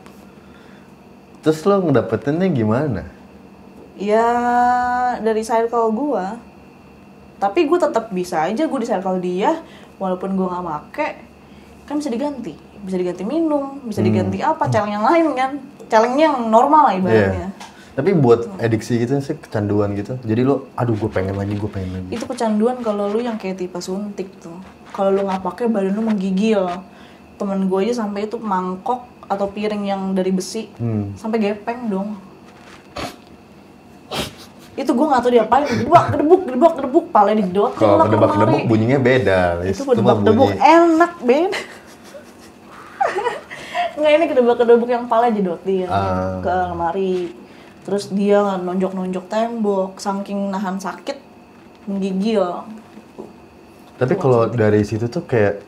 Terus 1.39 1.59
lo 1.61 1.75
ngedapetinnya 1.79 2.47
gimana? 2.49 3.03
Ya 3.95 4.27
dari 5.19 5.39
circle 5.39 5.93
gue 5.93 6.25
Tapi 7.37 7.63
gue 7.63 7.77
tetap 7.77 8.09
bisa 8.09 8.43
aja 8.43 8.65
gue 8.65 8.79
di 8.81 8.83
circle 8.83 9.19
dia 9.19 9.61
Walaupun 9.95 10.33
gue 10.33 10.43
gak 10.43 10.59
make 10.61 11.07
Kan 11.85 11.95
bisa 11.95 12.09
diganti 12.09 12.51
Bisa 12.81 12.97
diganti 12.97 13.21
minum 13.21 13.79
Bisa 13.83 14.01
Hmm. 14.01 14.09
diganti 14.09 14.41
apa 14.41 14.65
Challenge 14.65 14.89
yang 14.91 15.05
lain 15.05 15.25
kan 15.31 15.51
Challenge 15.85 16.17
yang 16.17 16.35
normal 16.45 16.81
lah 16.83 16.93
ibaratnya 16.93 17.31
Iya. 17.41 17.49
Tapi 17.93 18.11
buat 18.11 18.59
adiksi 18.59 18.97
gitu 18.97 19.15
sih 19.17 19.35
kecanduan 19.35 19.93
gitu. 19.93 20.19
Jadi 20.19 20.41
lo, 20.41 20.67
aduh 20.73 20.93
gue 20.93 21.07
pengen 21.07 21.31
lagi, 21.33 21.55
gue 21.55 21.65
pengen 21.65 21.91
lagi. 21.95 22.07
Itu 22.11 22.25
kecanduan 22.25 22.79
kalau 22.79 23.07
lu 23.07 23.19
yang 23.19 23.35
kayak 23.35 23.55
tipe 23.57 23.79
suntik 23.79 24.27
tuh 24.37 24.59
Kalau 24.91 25.09
lu 25.09 25.23
gak 25.23 25.39
pakai 25.41 25.65
badan 25.65 25.91
lu 25.91 26.03
menggigil 26.03 26.59
Temen 27.35 27.65
gue 27.65 27.79
aja 27.81 28.01
sampai 28.01 28.25
itu 28.25 28.35
mangkok 28.35 28.99
Atau 29.25 29.47
piring 29.47 29.83
yang 29.85 30.01
dari 30.11 30.29
besi 30.29 30.67
Hmm. 30.73 31.15
Sampai 31.15 31.39
gepeng 31.39 31.87
dong 31.87 32.19
itu 34.75 34.91
gue 34.91 35.07
gak 35.07 35.21
tau 35.21 35.31
diapain 35.31 35.63
gedebak 35.63 36.03
gedebuk 36.11 36.41
gedebak 36.43 36.71
gedebuk 36.75 37.05
palanya 37.07 37.39
didot 37.41 37.71
Kalau 37.73 37.95
kedebak-kedebuk 38.01 38.59
lemari. 38.59 38.67
bunyinya 38.67 38.99
beda. 38.99 39.39
Itu 39.63 39.87
kedebuk 39.87 40.19
bunyi- 40.19 40.59
enak 40.59 41.13
beda 41.21 41.59
nggak 43.95 44.11
ini 44.13 44.25
kedebak 44.27 44.57
kedebuk 44.57 44.87
yang 44.87 45.05
pala 45.05 45.27
jedot 45.27 45.59
dia 45.61 45.87
Ah. 45.87 46.39
ke 46.39 46.53
lemari 46.69 47.31
terus 47.81 48.09
dia 48.09 48.41
nonjok 48.57 48.91
nonjok 48.91 49.25
tembok 49.25 49.91
saking 49.97 50.49
nahan 50.49 50.77
sakit 50.77 51.17
menggigil 51.85 52.65
Tapi 53.95 54.13
kalau 54.13 54.45
dari 54.45 54.83
situ 54.83 55.05
tuh 55.05 55.23
kayak 55.23 55.63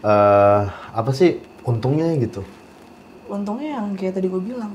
eh 0.00 0.62
apa 0.92 1.10
sih 1.10 1.38
untungnya 1.62 2.12
gitu? 2.16 2.42
untungnya 3.24 3.78
yang 3.78 3.94
kayak 3.94 4.12
tadi 4.12 4.26
gue 4.26 4.42
bilang 4.42 4.74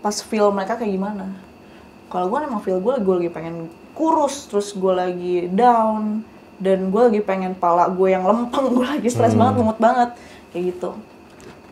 pas 0.00 0.16
feel 0.16 0.48
mereka 0.48 0.74
kayak 0.74 0.90
gimana 0.90 1.36
kalau 2.08 2.26
gue 2.26 2.38
emang 2.40 2.58
feel 2.58 2.78
gue 2.78 2.94
gue 2.96 3.14
lagi 3.18 3.30
pengen 3.30 3.56
kurus 3.92 4.48
terus 4.48 4.72
gue 4.72 4.88
lagi 4.88 5.36
down 5.46 6.24
dan 6.56 6.88
gue 6.88 7.02
lagi 7.02 7.20
pengen 7.20 7.52
pala 7.52 7.84
gue 7.86 8.08
yang 8.08 8.24
lempeng 8.24 8.70
gue 8.72 8.86
lagi 8.86 9.08
stres 9.08 9.32
Hmm. 9.32 9.42
banget 9.42 9.54
lumut 9.58 9.76
banget 9.76 10.10
kayak 10.48 10.72
gitu 10.72 10.90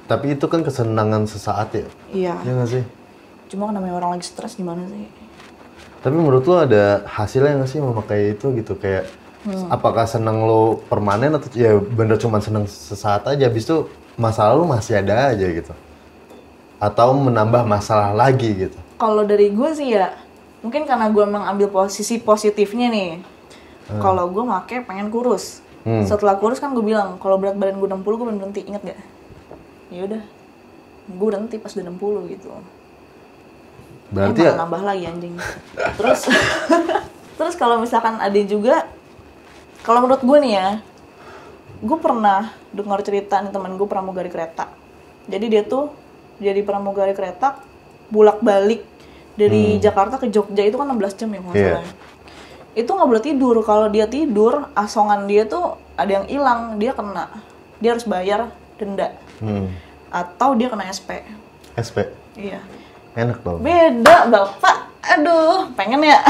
Tapi 0.09 0.35
itu 0.35 0.49
kan 0.49 0.65
kesenangan 0.65 1.29
sesaat 1.29 1.69
ya, 1.77 1.87
iya 2.11 2.35
ya 2.41 2.53
nggak 2.53 2.71
sih? 2.71 2.85
cuma 3.49 3.69
kan 3.69 3.77
namanya 3.77 3.97
orang 3.97 4.11
lagi 4.17 4.29
stres 4.29 4.57
gimana 4.57 4.85
sih 4.89 5.09
Tapi 5.99 6.15
menurut 6.15 6.45
lo 6.45 6.61
ada 6.61 7.01
hasilnya 7.05 7.61
nggak 7.61 7.69
sih 7.69 7.81
memakai 7.81 8.33
itu 8.33 8.47
gitu 8.57 8.75
kayak 8.75 9.07
Hmm. 9.39 9.71
apakah 9.71 10.03
seneng 10.03 10.43
lo 10.43 10.83
permanen 10.91 11.31
atau 11.31 11.47
ya 11.55 11.79
bener 11.79 12.19
cuma 12.19 12.43
seneng 12.43 12.67
sesaat 12.67 13.23
aja, 13.25 13.47
habis 13.47 13.65
itu 13.65 13.87
masalah 14.19 14.53
lo 14.53 14.67
masih 14.67 14.99
ada 14.99 15.31
aja 15.31 15.47
gitu? 15.47 15.71
Atau 16.79 17.15
menambah 17.15 17.63
masalah 17.65 18.11
lagi 18.13 18.67
gitu? 18.67 18.79
kalau 18.99 19.23
dari 19.23 19.55
gue 19.55 19.71
sih 19.73 19.95
ya 19.95 20.11
mungkin 20.59 20.83
karena 20.83 21.07
gue 21.07 21.23
emang 21.23 21.47
ambil 21.47 21.71
posisi 21.71 22.19
positifnya 22.19 22.91
nih 22.91 23.23
kalau 24.03 24.27
gue 24.27 24.43
make 24.43 24.83
pengen 24.83 25.07
kurus 25.07 25.63
Hmm. 25.87 26.03
setelah 26.03 26.35
kurus 26.35 26.59
kan 26.59 26.75
gue 26.75 26.83
bilang 26.83 27.15
kalau 27.17 27.39
berat 27.39 27.55
badan 27.55 27.79
gue 27.79 27.87
60 27.87 28.03
gue 28.03 28.27
pengen 28.27 28.39
berhenti 28.43 28.63
inget 28.67 28.83
gak 28.83 28.99
ya 29.89 30.05
udah. 30.05 30.23
Gue 31.09 31.27
berhenti 31.33 31.57
pas 31.57 31.73
udah 31.73 31.85
60 31.89 32.33
gitu. 32.33 32.49
Berarti 34.09 34.41
ya 34.41 34.53
malah 34.57 34.61
nambah 34.65 34.83
lagi 34.85 35.05
anjing. 35.05 35.35
Terus 36.01 36.21
terus 37.39 37.55
kalau 37.55 37.81
misalkan 37.81 38.17
ada 38.19 38.41
juga 38.45 38.89
kalau 39.85 40.05
menurut 40.05 40.25
gue 40.25 40.39
nih 40.45 40.53
ya 40.57 40.69
gue 41.79 41.99
pernah 42.03 42.51
dengar 42.75 43.01
cerita 43.07 43.39
nih 43.39 43.53
teman 43.53 43.77
gue 43.77 43.89
pramugari 43.89 44.29
kereta. 44.33 44.69
Jadi 45.29 45.47
dia 45.49 45.63
tuh 45.65 45.93
jadi 46.41 46.61
pramugari 46.65 47.13
kereta 47.13 47.61
bolak 48.09 48.41
balik 48.41 48.85
dari 49.37 49.77
Jakarta 49.77 50.17
ke 50.17 50.33
Jogja. 50.33 50.65
Itu 50.65 50.81
kan 50.81 50.89
16 50.89 51.21
jam 51.21 51.29
ya 51.33 51.41
Iya. 51.41 51.45
salah 51.53 51.85
ya. 51.85 51.93
itu 52.77 52.91
nggak 52.95 53.09
boleh 53.11 53.25
tidur. 53.25 53.57
Kalau 53.65 53.87
dia 53.93 54.07
tidur 54.09 54.73
asongan 54.73 55.27
dia 55.29 55.45
tuh 55.45 55.77
ada 55.97 56.21
yang 56.21 56.27
hilang. 56.27 56.61
Dia 56.81 56.93
kena. 56.97 57.29
Dia 57.79 57.95
harus 57.95 58.07
bayar 58.09 58.51
denda 58.79 59.15
hmm, 59.41 59.67
atau 60.11 60.55
dia 60.59 60.69
kena 60.71 60.89
SP 60.91 61.23
SP 61.79 62.11
iya 62.39 62.63
enak 63.19 63.43
dong. 63.43 63.59
Beda, 63.67 64.31
Bapak. 64.31 64.77
Aduh, 65.03 65.75
pengen 65.75 66.07
ya? 66.07 66.23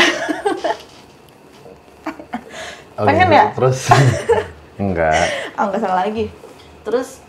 Oke, 2.98 3.06
pengen 3.06 3.28
ya? 3.30 3.44
Terus 3.52 3.78
enggak. 4.82 5.28
ah, 5.54 5.68
nggak 5.68 5.80
salah 5.84 6.08
lagi. 6.08 6.32
Terus, 6.82 7.20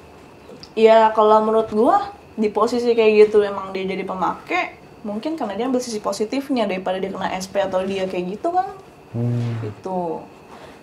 ya 0.74 1.12
kalau 1.12 1.44
menurut 1.44 1.70
gua, 1.74 2.16
di 2.40 2.48
posisi 2.48 2.96
kayak 2.96 3.28
gitu 3.28 3.44
emang 3.44 3.76
dia 3.76 3.84
jadi 3.84 4.08
pemake, 4.08 4.80
mungkin 5.04 5.36
karena 5.36 5.60
dia 5.60 5.66
ambil 5.68 5.84
sisi 5.84 6.00
positifnya 6.00 6.64
daripada 6.66 6.98
dia 6.98 7.12
kena 7.12 7.36
SP 7.36 7.60
atau 7.60 7.84
dia 7.84 8.08
kayak 8.08 8.40
gitu 8.40 8.56
kan. 8.56 8.68
Hmm. 9.14 9.60
Itu. 9.66 10.24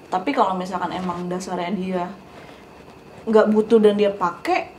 Tapi 0.06 0.30
kalau 0.30 0.54
misalkan 0.54 0.92
emang 0.94 1.26
dasarnya 1.26 1.72
dia 1.74 2.04
nggak 3.26 3.50
butuh 3.50 3.82
dan 3.82 3.98
dia 3.98 4.14
pakai, 4.14 4.70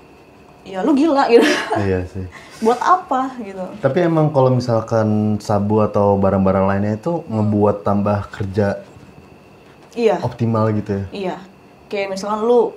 ya 0.68 0.84
lu 0.84 0.92
gila 0.92 1.32
gitu. 1.32 1.48
Iya 1.80 2.04
sih. 2.06 2.26
Buat 2.66 2.78
apa 2.78 3.32
gitu. 3.40 3.64
Tapi 3.80 3.98
emang 4.04 4.30
kalau 4.30 4.52
misalkan 4.52 5.40
sabu 5.40 5.80
atau 5.80 6.20
barang-barang 6.20 6.66
lainnya 6.68 6.94
itu 6.96 7.24
ngebuat 7.26 7.82
tambah 7.82 8.28
kerja 8.30 8.84
Iya. 9.96 10.22
optimal 10.22 10.70
gitu 10.76 10.92
ya. 10.94 11.06
Iya. 11.10 11.36
Kayak 11.88 12.08
misalkan 12.14 12.44
lu 12.44 12.76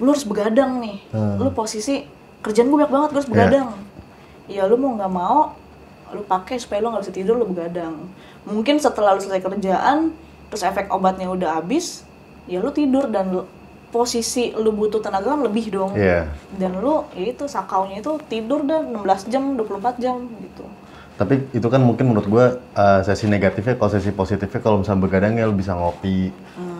lu 0.00 0.08
harus 0.08 0.24
begadang 0.24 0.80
nih. 0.80 1.02
Hmm. 1.10 1.36
Lu 1.36 1.50
posisi 1.50 2.06
kerjaan 2.40 2.70
gue 2.70 2.78
banyak 2.78 2.92
banget, 2.92 3.08
gue 3.10 3.18
harus 3.20 3.30
begadang. 3.30 3.68
Iya, 4.48 4.64
lu 4.64 4.76
mau 4.76 4.94
nggak 4.94 5.12
mau 5.12 5.58
lu 6.12 6.20
pakai 6.22 6.60
supaya 6.60 6.84
lu 6.84 6.92
nggak 6.92 7.08
bisa 7.08 7.14
tidur 7.14 7.34
lu 7.36 7.48
begadang. 7.48 7.96
Mungkin 8.44 8.76
setelah 8.76 9.16
lu 9.16 9.20
selesai 9.20 9.40
kerjaan, 9.40 10.12
terus 10.48 10.60
efek 10.60 10.92
obatnya 10.92 11.24
udah 11.26 11.56
habis, 11.56 12.04
ya 12.44 12.60
lu 12.60 12.68
tidur 12.68 13.08
dan 13.08 13.32
lu- 13.32 13.48
posisi 13.92 14.56
lu 14.56 14.72
butuh 14.72 14.98
tenaga 14.98 15.36
kan 15.36 15.44
lebih 15.44 15.68
dong. 15.68 15.92
Iya. 15.92 16.32
Dan 16.56 16.80
lu 16.80 17.04
ya 17.12 17.30
itu 17.30 17.44
sakaunya 17.44 18.00
itu 18.00 18.16
tidur 18.26 18.64
dah 18.64 18.80
16 18.80 19.28
jam, 19.28 19.54
24 19.54 20.00
jam 20.00 20.16
gitu. 20.40 20.64
Tapi 21.12 21.44
itu 21.52 21.68
kan 21.68 21.78
mungkin 21.78 22.08
menurut 22.08 22.24
gue 22.24 22.46
uh, 22.56 23.00
sesi 23.04 23.28
negatifnya, 23.28 23.76
kalau 23.76 23.92
sesi 23.92 24.10
positifnya 24.10 24.58
kalau 24.58 24.80
misalnya 24.80 25.04
begadang 25.04 25.36
ya 25.36 25.44
lu 25.44 25.52
bisa 25.52 25.76
ngopi 25.76 26.32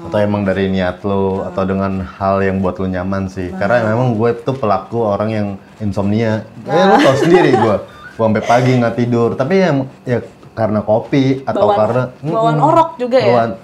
atau 0.02 0.18
emang 0.18 0.42
dari 0.42 0.66
niat 0.66 0.98
lo 1.06 1.46
atau 1.46 1.62
dengan 1.62 2.02
hal 2.18 2.42
yang 2.42 2.58
buat 2.58 2.74
lo 2.74 2.88
nyaman 2.88 3.28
sih. 3.28 3.52
Karena 3.54 3.86
memang 3.86 4.16
gue 4.16 4.32
tuh 4.40 4.56
pelaku 4.56 5.04
orang 5.04 5.30
yang 5.30 5.48
insomnia. 5.78 6.42
Eh 6.64 6.74
lo 6.82 6.96
tau 6.96 7.14
sendiri 7.14 7.54
gue, 7.62 7.76
gue 8.16 8.24
sampai 8.24 8.42
pagi 8.42 8.72
nggak 8.80 8.96
tidur. 8.96 9.36
Tapi 9.36 9.54
ya, 9.54 9.70
ya 10.08 10.18
karena 10.56 10.80
kopi 10.80 11.44
atau 11.44 11.68
Bawaan- 11.68 11.78
karena 11.78 12.02
bawaan 12.24 12.56
Mm-mm. 12.56 12.68
orok 12.72 12.90
juga 12.98 13.18
ya? 13.20 13.28
Bawaan- 13.30 13.56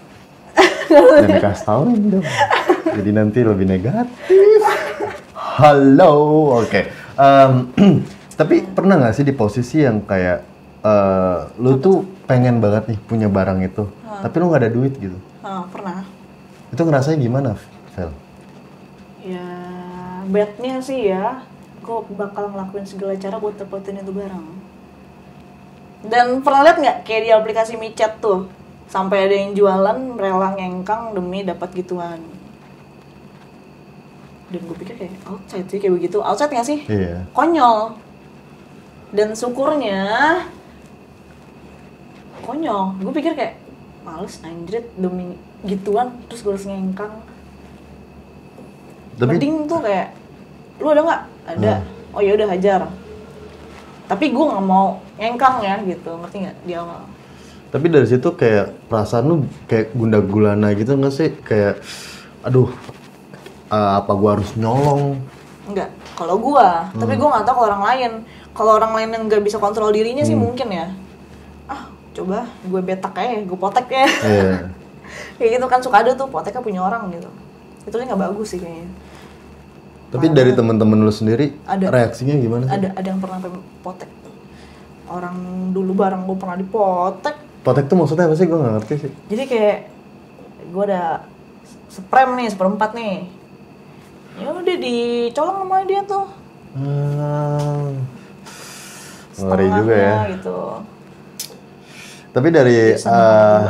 Jangan 0.89 1.29
dikasih 1.33 1.65
tau 1.65 1.83
dong. 1.89 2.25
Jadi 2.97 3.11
nanti 3.13 3.39
lebih 3.45 3.67
negatif. 3.69 4.63
Halo, 5.35 6.15
oke. 6.63 6.81
Em, 7.19 7.53
tapi 8.39 8.63
pernah 8.63 8.97
nggak 8.97 9.15
sih 9.15 9.27
di 9.27 9.35
posisi 9.35 9.83
yang 9.83 10.07
kayak 10.07 10.39
eh, 10.87 11.39
lu 11.59 11.77
tuh 11.83 12.07
pengen 12.31 12.63
banget 12.63 12.95
nih 12.95 12.99
punya 13.09 13.27
barang 13.27 13.59
itu, 13.67 13.89
tapi 14.23 14.35
lu 14.39 14.53
nggak 14.53 14.63
ada 14.63 14.73
duit 14.73 14.95
gitu. 14.97 15.19
Ah, 15.43 15.67
pernah. 15.67 16.07
Itu 16.71 16.85
ngerasanya 16.85 17.19
gimana, 17.19 17.51
Vel? 17.97 18.13
Ya, 19.25 19.49
bednya 20.29 20.79
sih 20.79 21.11
ya, 21.11 21.43
gue 21.83 21.99
bakal 22.15 22.53
ngelakuin 22.53 22.87
segala 22.87 23.19
cara 23.19 23.41
buat 23.41 23.57
dapetin 23.57 23.99
itu 23.99 24.13
barang. 24.13 24.47
Dan 26.07 26.47
pernah 26.47 26.63
lihat 26.63 26.79
nggak 26.79 26.99
kayak 27.03 27.23
di 27.27 27.31
aplikasi 27.35 27.75
micet 27.75 28.23
tuh, 28.23 28.47
sampai 28.87 29.27
ada 29.27 29.35
yang 29.35 29.59
jualan 29.59 29.99
rela 30.15 30.55
ngengkang 30.55 31.17
demi 31.19 31.43
dapat 31.43 31.75
gituan. 31.75 32.38
Dan 34.49 34.61
gue 34.65 34.77
pikir 34.81 34.95
kayak 34.97 35.13
outside 35.29 35.69
sih 35.69 35.79
kayak 35.79 35.95
begitu, 36.01 36.19
outside 36.25 36.53
nggak 36.53 36.69
sih? 36.69 36.81
Iya. 36.89 37.29
Konyol. 37.37 37.97
Dan 39.13 39.37
syukurnya 39.37 40.01
konyol. 42.45 42.97
Gue 43.05 43.13
pikir 43.13 43.37
kayak 43.37 43.69
males 44.09 44.41
anjrit 44.41 44.89
demi 44.97 45.37
gituan 45.69 46.17
terus 46.31 46.41
gue 46.41 46.53
harus 46.57 46.65
ngengkang 46.65 47.13
Tapi 49.21 49.37
Mending 49.37 49.69
tuh 49.69 49.81
kayak 49.85 50.15
lu 50.79 50.89
ada 50.89 51.03
nggak 51.05 51.23
ada 51.45 51.73
oh 52.15 52.23
ya 52.23 52.33
udah 52.39 52.49
hajar 52.55 52.81
tapi 54.09 54.33
gue 54.33 54.45
nggak 54.49 54.65
mau 54.65 55.03
ngengkang 55.21 55.61
ya 55.61 55.75
gitu 55.85 56.11
ngerti 56.15 56.37
nggak 56.47 56.57
di 56.65 56.73
awal 56.79 57.03
Tapi 57.69 57.87
dari 57.93 58.09
situ 58.09 58.33
kayak 58.33 58.89
perasaan 58.89 59.29
lu 59.29 59.37
kayak 59.69 59.93
gunda 59.93 60.25
gulana 60.25 60.73
gitu 60.73 60.97
nggak 60.97 61.13
sih? 61.13 61.37
Kayak 61.45 61.85
aduh 62.41 62.73
eh, 63.69 63.91
apa 64.01 64.13
gua 64.17 64.41
harus 64.41 64.51
nyolong? 64.57 65.21
Enggak, 65.69 65.93
kalau 66.17 66.41
gua, 66.41 66.89
tapi 66.97 67.13
gua 67.21 67.29
nggak 67.39 67.45
tahu 67.45 67.55
kalau 67.61 67.69
orang 67.77 67.85
lain. 67.85 68.13
Kalau 68.57 68.73
orang 68.75 68.93
lain 68.99 69.09
yang 69.15 69.23
nggak 69.31 69.45
bisa 69.47 69.63
kontrol 69.63 69.95
dirinya 69.95 70.27
sih 70.27 70.35
mungkin 70.35 70.67
ya. 70.73 70.91
Ah, 71.71 71.87
coba 72.11 72.51
gue 72.67 72.81
betak 72.83 73.15
aja, 73.15 73.47
gue 73.47 73.55
potek 73.55 73.87
ya. 73.87 74.07
Iya. 74.27 74.53
Kayak 75.39 75.51
gitu 75.55 75.67
kan 75.71 75.79
suka 75.79 76.03
ada 76.03 76.11
tuh 76.19 76.27
poteknya 76.27 76.59
punya 76.59 76.81
orang 76.83 77.07
gitu. 77.15 77.31
Itu 77.87 77.95
nggak 77.95 78.19
bagus 78.19 78.51
sih 78.51 78.59
kayaknya. 78.59 78.91
Tapi 80.09 80.27
dari 80.33 80.57
temen-temen 80.57 81.05
lu 81.05 81.13
sendiri 81.13 81.53
Ada. 81.69 81.93
reaksinya 81.93 82.35
gimana 82.41 82.65
sih? 82.65 82.73
Ada 82.81 82.89
ada 82.97 83.07
yang 83.13 83.21
pernah 83.21 83.39
potek. 83.85 84.11
Orang 85.07 85.71
dulu 85.77 85.93
bareng 85.95 86.25
gue 86.25 86.37
pernah 86.41 86.57
dipotek. 86.57 87.37
Potek 87.63 87.87
tuh 87.87 87.97
maksudnya 88.01 88.27
apa 88.27 88.35
sih? 88.35 88.49
Gua 88.49 88.59
nggak 88.59 88.75
ngerti 88.81 88.95
sih. 89.07 89.11
Jadi 89.31 89.43
kayak 89.47 89.77
gue 90.73 90.83
ada 90.83 91.29
sprem 91.93 92.35
nih, 92.41 92.49
seperempat 92.51 92.91
nih. 92.97 93.38
Ya 94.39 94.49
udah 94.55 94.77
dicolong 94.79 95.57
sama 95.67 95.77
dia 95.83 96.03
tuh. 96.07 96.27
Ah, 96.79 97.91
ngeri 99.39 99.67
juga 99.75 99.95
ya. 99.95 100.15
Gitu. 100.31 100.59
Tapi 102.31 102.49
dari 102.55 102.95
eh, 102.95 103.63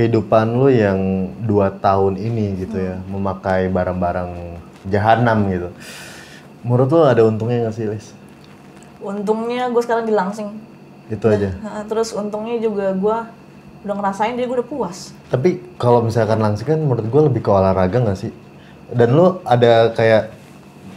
kehidupan 0.00 0.46
lu 0.56 0.68
yang 0.72 1.28
dua 1.44 1.68
tahun 1.76 2.16
ini 2.16 2.64
gitu 2.64 2.76
ya, 2.80 2.96
memakai 3.10 3.68
barang-barang 3.68 4.30
jahanam 4.88 5.38
gitu. 5.52 5.68
Menurut 6.64 6.88
lu 6.88 7.00
ada 7.04 7.22
untungnya 7.28 7.68
nggak 7.68 7.76
sih, 7.76 7.86
Lis? 7.86 8.06
Untungnya 9.02 9.68
gue 9.68 9.82
sekarang 9.84 10.08
di 10.08 10.14
Langsing. 10.16 10.56
Itu 11.12 11.28
aja. 11.28 11.52
Terus 11.90 12.16
untungnya 12.16 12.56
juga 12.58 12.96
gue 12.96 13.18
udah 13.86 13.94
ngerasain 14.02 14.34
jadi 14.34 14.48
gue 14.48 14.56
udah 14.64 14.68
puas. 14.68 15.12
Tapi 15.30 15.62
kalau 15.78 16.02
misalkan 16.02 16.42
langsing 16.42 16.66
kan 16.66 16.80
menurut 16.80 17.06
gue 17.06 17.22
lebih 17.28 17.40
ke 17.44 17.50
olahraga 17.52 18.02
nggak 18.02 18.18
sih? 18.18 18.32
Dan 18.86 19.08
lu 19.12 19.42
ada 19.42 19.90
kayak 19.90 20.30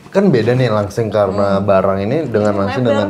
kan 0.10 0.30
beda 0.30 0.54
nih 0.54 0.70
langsing 0.70 1.10
karena 1.10 1.62
barang 1.62 2.00
ini 2.02 2.26
dengan 2.26 2.54
langsing 2.66 2.84
Lebar. 2.84 2.92
dengan 2.94 3.10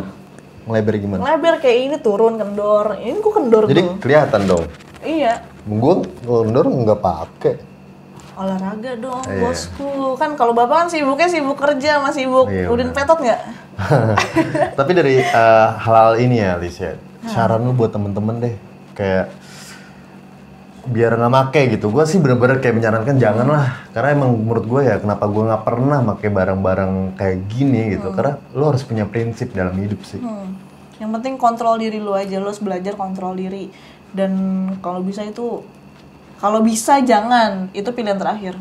lebar 0.69 0.95
gimana? 0.95 1.21
Lebar 1.25 1.55
kayak 1.59 1.77
ini 1.79 1.97
turun 1.99 2.35
kendor. 2.35 2.95
Ini 2.95 3.17
gue 3.17 3.33
kendor 3.33 3.63
Jadi 3.67 3.81
tuh. 3.81 3.95
kelihatan 3.99 4.41
dong. 4.45 4.63
Iya. 4.99 5.33
Gue 5.63 5.93
kendor 6.23 6.65
nggak 6.67 6.99
pakai. 6.99 7.55
Olahraga 8.39 8.95
dong, 8.95 9.19
Iya. 9.27 9.41
bosku. 9.43 10.15
Kan 10.15 10.39
kalau 10.39 10.55
bapak 10.55 10.75
kan 10.75 10.87
sibuknya 10.87 11.27
sibuk 11.27 11.59
kerja, 11.59 11.99
masih 11.99 12.23
sibuk 12.23 12.47
Iya, 12.47 12.71
udin 12.71 12.95
petot 12.95 13.19
nggak? 13.19 13.41
Tapi 14.79 14.91
dari 14.95 15.19
eh, 15.19 15.67
hal-hal 15.75 16.15
ini 16.19 16.39
ya, 16.39 16.55
Lis 16.55 16.79
ya. 16.79 16.95
Saran 17.27 17.67
lu 17.67 17.75
buat 17.75 17.91
temen-temen 17.91 18.39
deh, 18.39 18.55
kayak 18.95 19.27
biar 20.89 21.15
nggak 21.15 21.31
make 21.31 21.61
gitu. 21.77 21.93
Gue 21.93 22.03
sih 22.09 22.17
bener-bener 22.17 22.57
kayak 22.57 22.81
menyarankan 22.81 23.15
jangan 23.21 23.47
lah, 23.47 23.85
karena 23.93 24.09
emang 24.17 24.33
menurut 24.33 24.65
gue 24.65 24.81
ya 24.89 24.97
kenapa 24.97 25.29
gue 25.29 25.43
nggak 25.45 25.63
pernah 25.63 25.99
make 26.01 26.27
barang-barang 26.27 27.13
kayak 27.15 27.37
gini 27.47 27.95
gitu. 27.95 28.09
Karena 28.09 28.41
lu 28.57 28.63
harus 28.67 28.81
punya 28.81 29.05
prinsip 29.05 29.53
dalam 29.53 29.77
hidup 29.77 30.01
sih. 30.03 30.17
Hmm. 30.17 30.57
Yang 30.97 31.09
penting 31.15 31.33
kontrol 31.39 31.79
diri 31.79 32.01
lu 32.01 32.11
aja, 32.11 32.41
lu 32.41 32.49
harus 32.49 32.59
belajar 32.59 32.97
kontrol 32.97 33.37
diri. 33.37 33.71
Dan 34.09 34.33
kalau 34.81 35.05
bisa 35.05 35.21
itu, 35.23 35.61
kalau 36.41 36.59
bisa 36.65 36.99
jangan, 37.05 37.69
itu 37.77 37.87
pilihan 37.93 38.17
terakhir. 38.17 38.57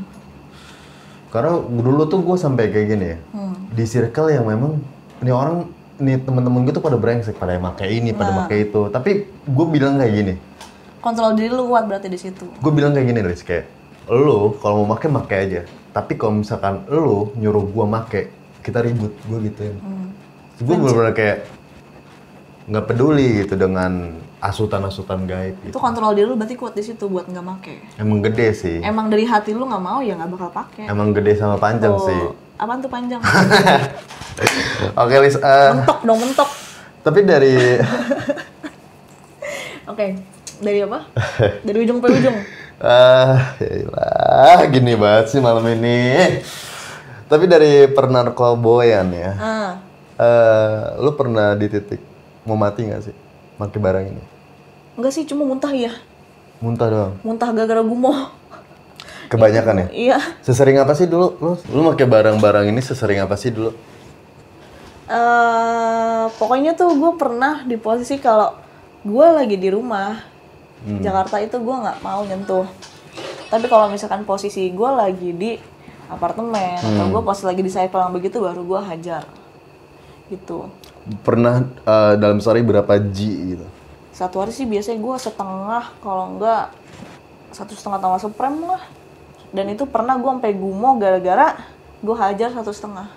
Karena 1.33 1.57
dulu 1.61 2.09
tuh 2.09 2.21
gue 2.23 2.37
sampai 2.37 2.71
kayak 2.73 2.87
gini 2.89 3.07
ya, 3.13 3.19
di 3.69 3.85
circle 3.85 4.33
yang 4.33 4.49
memang 4.49 4.81
ini 5.21 5.29
orang 5.29 5.69
ini 5.99 6.15
temen-temen 6.23 6.63
gue 6.63 6.73
tuh 6.73 6.85
pada 6.85 6.95
brengsek, 6.95 7.37
pada 7.37 7.59
yang 7.59 7.65
make 7.69 7.85
ini, 7.85 8.15
pada 8.15 8.33
make 8.33 8.71
itu. 8.71 8.87
Tapi 8.89 9.29
gue 9.29 9.67
bilang 9.69 9.99
kayak 9.99 10.13
gini, 10.15 10.35
Kontrol 10.99 11.33
diri 11.33 11.49
lu 11.49 11.67
kuat 11.67 11.87
berarti 11.87 12.07
di 12.07 12.17
situ. 12.17 12.45
gue 12.45 12.73
bilang 12.73 12.91
kayak 12.91 13.07
gini 13.07 13.21
Lis, 13.23 13.41
kayak 13.41 13.67
lu 14.09 14.57
kalau 14.59 14.83
mau 14.83 14.93
make 14.93 15.07
make 15.07 15.33
aja. 15.33 15.63
Tapi 15.89 16.15
kalau 16.15 16.43
misalkan 16.43 16.83
lu 16.87 17.33
nyuruh 17.35 17.65
gue 17.65 17.85
make, 17.87 18.23
kita 18.61 18.81
ribut, 18.81 19.15
gue 19.25 19.39
gituin. 19.45 19.77
Gue 20.59 20.75
bener-bener 20.75 21.13
kayak 21.13 21.39
nggak 22.69 22.85
peduli 22.85 23.41
gitu 23.41 23.55
dengan 23.55 24.13
asutan-asutan 24.39 25.25
gaib 25.25 25.57
gitu. 25.63 25.73
Itu 25.73 25.81
kontrol 25.81 26.13
diri 26.13 26.27
lu 26.27 26.35
berarti 26.35 26.55
kuat 26.55 26.75
di 26.75 26.83
situ 26.83 27.07
buat 27.07 27.27
nggak 27.27 27.43
make. 27.43 27.75
Emang 27.97 28.19
gede 28.21 28.49
sih, 28.53 28.79
Emang 28.81 29.07
dari 29.07 29.25
hati 29.25 29.51
lu 29.51 29.65
nggak 29.65 29.81
mau 29.81 29.99
ya 29.99 30.15
nggak 30.15 30.31
bakal 30.31 30.51
pakai. 30.53 30.85
emang 30.87 31.11
gede 31.11 31.33
sama 31.35 31.57
panjang 31.57 31.95
Tuh. 31.95 32.05
sih. 32.05 32.21
Apaan 32.59 32.83
tuh 32.83 32.91
panjang? 32.91 33.23
Oke 35.03 35.15
Lis, 35.17 35.35
eh, 35.35 35.71
mentok 35.73 35.99
dong 36.03 36.19
mentok. 36.19 36.49
tapi 37.01 37.23
dari 37.23 37.55
Oke, 39.89 40.21
dari 40.59 40.83
apa? 40.83 41.07
Dari 41.63 41.79
ujung 41.79 41.99
ke 41.99 42.09
ujung. 42.13 42.39
Ah, 42.79 43.59
yaelah, 43.59 44.63
gini 44.71 44.95
banget 44.95 45.35
sih 45.35 45.43
malam 45.43 45.67
ini. 45.67 46.39
Tapi 47.27 47.51
dari 47.51 47.91
pernarkoboyan 47.91 49.11
ya, 49.11 49.31
Ah, 49.35 49.71
eh, 50.15 51.03
lu 51.03 51.11
pernah 51.13 51.59
di 51.59 51.67
titik 51.67 51.99
mau 52.47 52.55
mati 52.55 52.87
nggak 52.87 53.03
sih 53.03 53.15
pakai 53.59 53.79
barang 53.83 54.05
ini? 54.07 54.23
enggak 54.95 55.11
sih 55.11 55.27
cuma 55.27 55.43
muntah 55.43 55.75
ya. 55.75 55.91
Muntah 56.63 56.87
doang. 56.87 57.15
Muntah 57.27 57.51
gara-gara 57.51 57.83
gumoh. 57.83 58.31
Kebanyakan 59.27 59.75
ya. 59.83 59.87
Iya. 59.91 60.19
Sesering 60.47 60.79
apa 60.79 60.95
sih 60.95 61.11
dulu 61.11 61.35
lu? 61.43 61.53
Lu 61.75 61.83
pakai 61.91 62.07
barang-barang 62.07 62.71
ini 62.71 62.79
sesering 62.79 63.19
apa 63.19 63.35
sih 63.35 63.51
dulu? 63.51 63.75
eh 65.09 66.25
pokoknya 66.37 66.77
tuh 66.77 66.95
gue 66.95 67.13
pernah 67.17 67.65
di 67.65 67.75
posisi 67.75 68.21
kalau 68.21 68.55
gue 69.03 69.27
lagi 69.33 69.57
di 69.57 69.67
rumah 69.67 70.21
Jakarta 70.87 71.43
itu 71.43 71.59
gue 71.59 71.77
nggak 71.77 71.99
mau 72.05 72.23
nyentuh. 72.23 72.67
Tapi 73.49 73.67
kalau 73.67 73.91
misalkan 73.91 74.23
posisi 74.23 74.69
gue 74.71 74.91
lagi 74.93 75.31
di 75.35 75.57
apartemen 76.09 76.81
atau 76.81 77.05
gue 77.13 77.23
pas 77.25 77.39
lagi 77.45 77.61
di 77.61 77.69
cycle 77.73 78.01
yang 78.01 78.15
begitu 78.15 78.41
baru 78.41 78.63
gue 78.65 78.81
hajar 78.81 79.25
gitu. 80.29 80.69
Pernah 81.25 81.65
eh, 81.65 82.15
dalam 82.21 82.39
sehari 82.39 82.61
berapa 82.61 83.01
G 83.01 83.19
gitu? 83.57 83.67
Satu 84.13 84.41
hari 84.43 84.53
sih 84.53 84.69
biasanya 84.69 85.01
gue 85.01 85.17
setengah 85.17 85.85
kalau 86.05 86.37
enggak 86.37 86.73
satu 87.53 87.73
setengah 87.73 87.99
tambah 87.99 88.21
seprem 88.21 88.57
lah. 88.65 88.83
Dan 89.49 89.73
itu 89.73 89.89
pernah 89.89 90.21
gue 90.21 90.29
sampai 90.29 90.53
gumoh 90.53 91.01
gara-gara 91.01 91.57
gue 92.05 92.17
hajar 92.17 92.53
satu 92.53 92.71
setengah. 92.71 93.09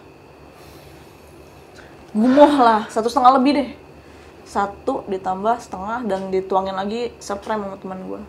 Gumoh 2.11 2.53
lah, 2.59 2.87
satu 2.91 3.07
setengah 3.07 3.39
lebih 3.39 3.51
deh. 3.55 3.69
Satu 4.51 5.07
ditambah 5.07 5.63
setengah 5.63 6.03
dan 6.03 6.27
dituangin 6.27 6.75
lagi 6.75 7.15
seprem 7.23 7.63
sama 7.63 7.79
teman 7.79 7.99
gue. 8.03 8.21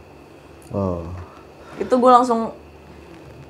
Oh. 0.70 1.02
Itu 1.82 1.98
gue 1.98 2.10
langsung 2.14 2.54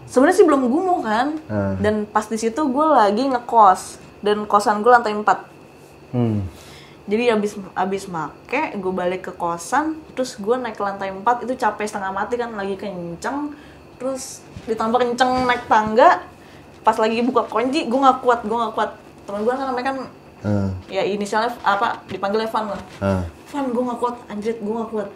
sebenarnya 0.08 0.36
sih 0.40 0.46
belum 0.48 0.72
gumoh 0.72 1.04
kan. 1.04 1.36
Ah. 1.52 1.76
Dan 1.76 2.08
pas 2.08 2.24
di 2.24 2.40
situ 2.40 2.64
gue 2.64 2.86
lagi 2.88 3.28
ngekos 3.28 4.00
dan 4.24 4.48
kosan 4.48 4.80
gue 4.80 4.88
lantai 4.88 5.12
4. 5.12 6.16
Hmm. 6.16 6.48
Jadi 7.02 7.34
abis 7.34 7.58
abis 7.74 8.06
make, 8.06 8.78
gue 8.78 8.92
balik 8.94 9.26
ke 9.26 9.32
kosan, 9.34 9.98
terus 10.14 10.38
gue 10.38 10.54
naik 10.54 10.78
ke 10.78 10.82
lantai 10.86 11.10
4 11.10 11.44
itu 11.44 11.58
capek 11.58 11.84
setengah 11.84 12.14
mati 12.14 12.38
kan 12.38 12.54
lagi 12.54 12.78
kenceng, 12.78 13.58
terus 13.98 14.38
ditambah 14.70 15.02
kenceng 15.02 15.42
naik 15.42 15.66
tangga, 15.66 16.22
pas 16.86 16.94
lagi 16.94 17.18
buka 17.26 17.50
kunci 17.50 17.90
gue 17.90 17.98
nggak 17.98 18.22
kuat, 18.22 18.46
gue 18.46 18.54
nggak 18.54 18.74
kuat. 18.78 18.90
Temen 19.26 19.42
gue 19.42 19.50
kan 19.50 19.66
namanya 19.66 19.86
kan 19.90 19.98
Ah, 20.42 20.68
ya 20.86 21.02
inisialnya 21.02 21.54
apa 21.62 22.02
dipanggil 22.06 22.42
Evan 22.42 22.66
lah. 22.68 22.82
ah. 22.98 23.22
Van 23.46 23.66
gue 23.66 23.78
nggak 23.80 23.98
kuat, 23.98 24.16
anjrit 24.26 24.58
gue 24.58 24.74
nggak 24.74 24.90
kuat. 24.90 25.08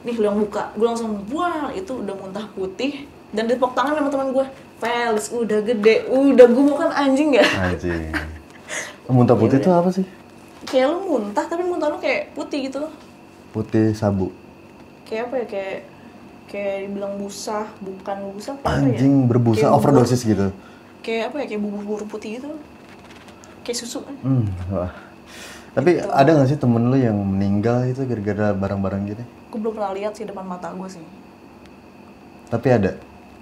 Nih 0.00 0.14
lu 0.14 0.24
yang 0.24 0.38
buka, 0.38 0.72
gue 0.72 0.86
langsung 0.86 1.12
buang 1.24 1.68
itu 1.70 1.92
udah 1.94 2.14
muntah 2.14 2.46
putih 2.50 3.04
dan 3.30 3.44
ditepok 3.44 3.72
tangan 3.72 3.94
sama 3.94 4.08
teman 4.08 4.32
gue. 4.32 4.46
Fels 4.80 5.28
udah 5.30 5.60
gede, 5.60 6.08
udah 6.08 6.46
gue 6.46 6.62
mau 6.62 6.72
kan 6.74 6.88
anjing 6.90 7.36
ya. 7.36 7.44
Anjing. 7.44 8.16
Muntah 9.06 9.34
putih 9.34 9.58
itu 9.58 9.68
apa 9.68 9.90
sih? 9.90 10.06
Kayak 10.62 10.88
lu 10.88 10.98
muntah 11.06 11.44
tapi 11.44 11.60
muntah 11.60 11.88
lu 11.88 11.98
kayak 11.98 12.32
putih 12.32 12.64
gitu. 12.64 12.80
Putih 13.50 13.92
sabu. 13.92 14.32
kayak 15.02 15.26
apa 15.26 15.34
ya 15.36 15.46
kayak 15.48 15.76
kayak 16.46 16.76
dibilang 16.86 17.18
busa 17.18 17.66
bukan 17.78 18.16
busa 18.30 18.54
apa 18.54 18.62
ya 18.62 18.94
Anjing 18.94 19.26
berbusa 19.26 19.66
Kayak 19.66 19.74
overdosis 19.74 20.22
gitu. 20.22 20.54
kayak 21.00 21.22
apa 21.28 21.36
ya 21.42 21.46
kayak 21.46 21.60
bubur-bubur 21.60 22.06
putih 22.06 22.38
gitu 22.38 22.46
kayak 23.70 23.78
susu 23.78 24.02
kan 24.02 24.14
Hmm, 24.20 24.44
wah. 24.68 24.90
Tapi 25.70 26.02
ada 26.02 26.26
nggak 26.28 26.48
sih 26.48 26.58
temen 26.58 26.82
lu 26.84 26.98
yang 26.98 27.14
meninggal 27.14 27.86
itu 27.86 28.02
gara-gara 28.02 28.50
barang-barang 28.52 29.02
gini? 29.06 29.24
gue 29.46 29.54
belum 29.56 29.72
pernah 29.72 29.90
lihat 29.92 30.12
sih 30.12 30.22
depan 30.24 30.42
mata 30.42 30.70
gue 30.70 30.88
sih 30.88 31.02
Tapi 32.46 32.66
ada. 32.68 32.98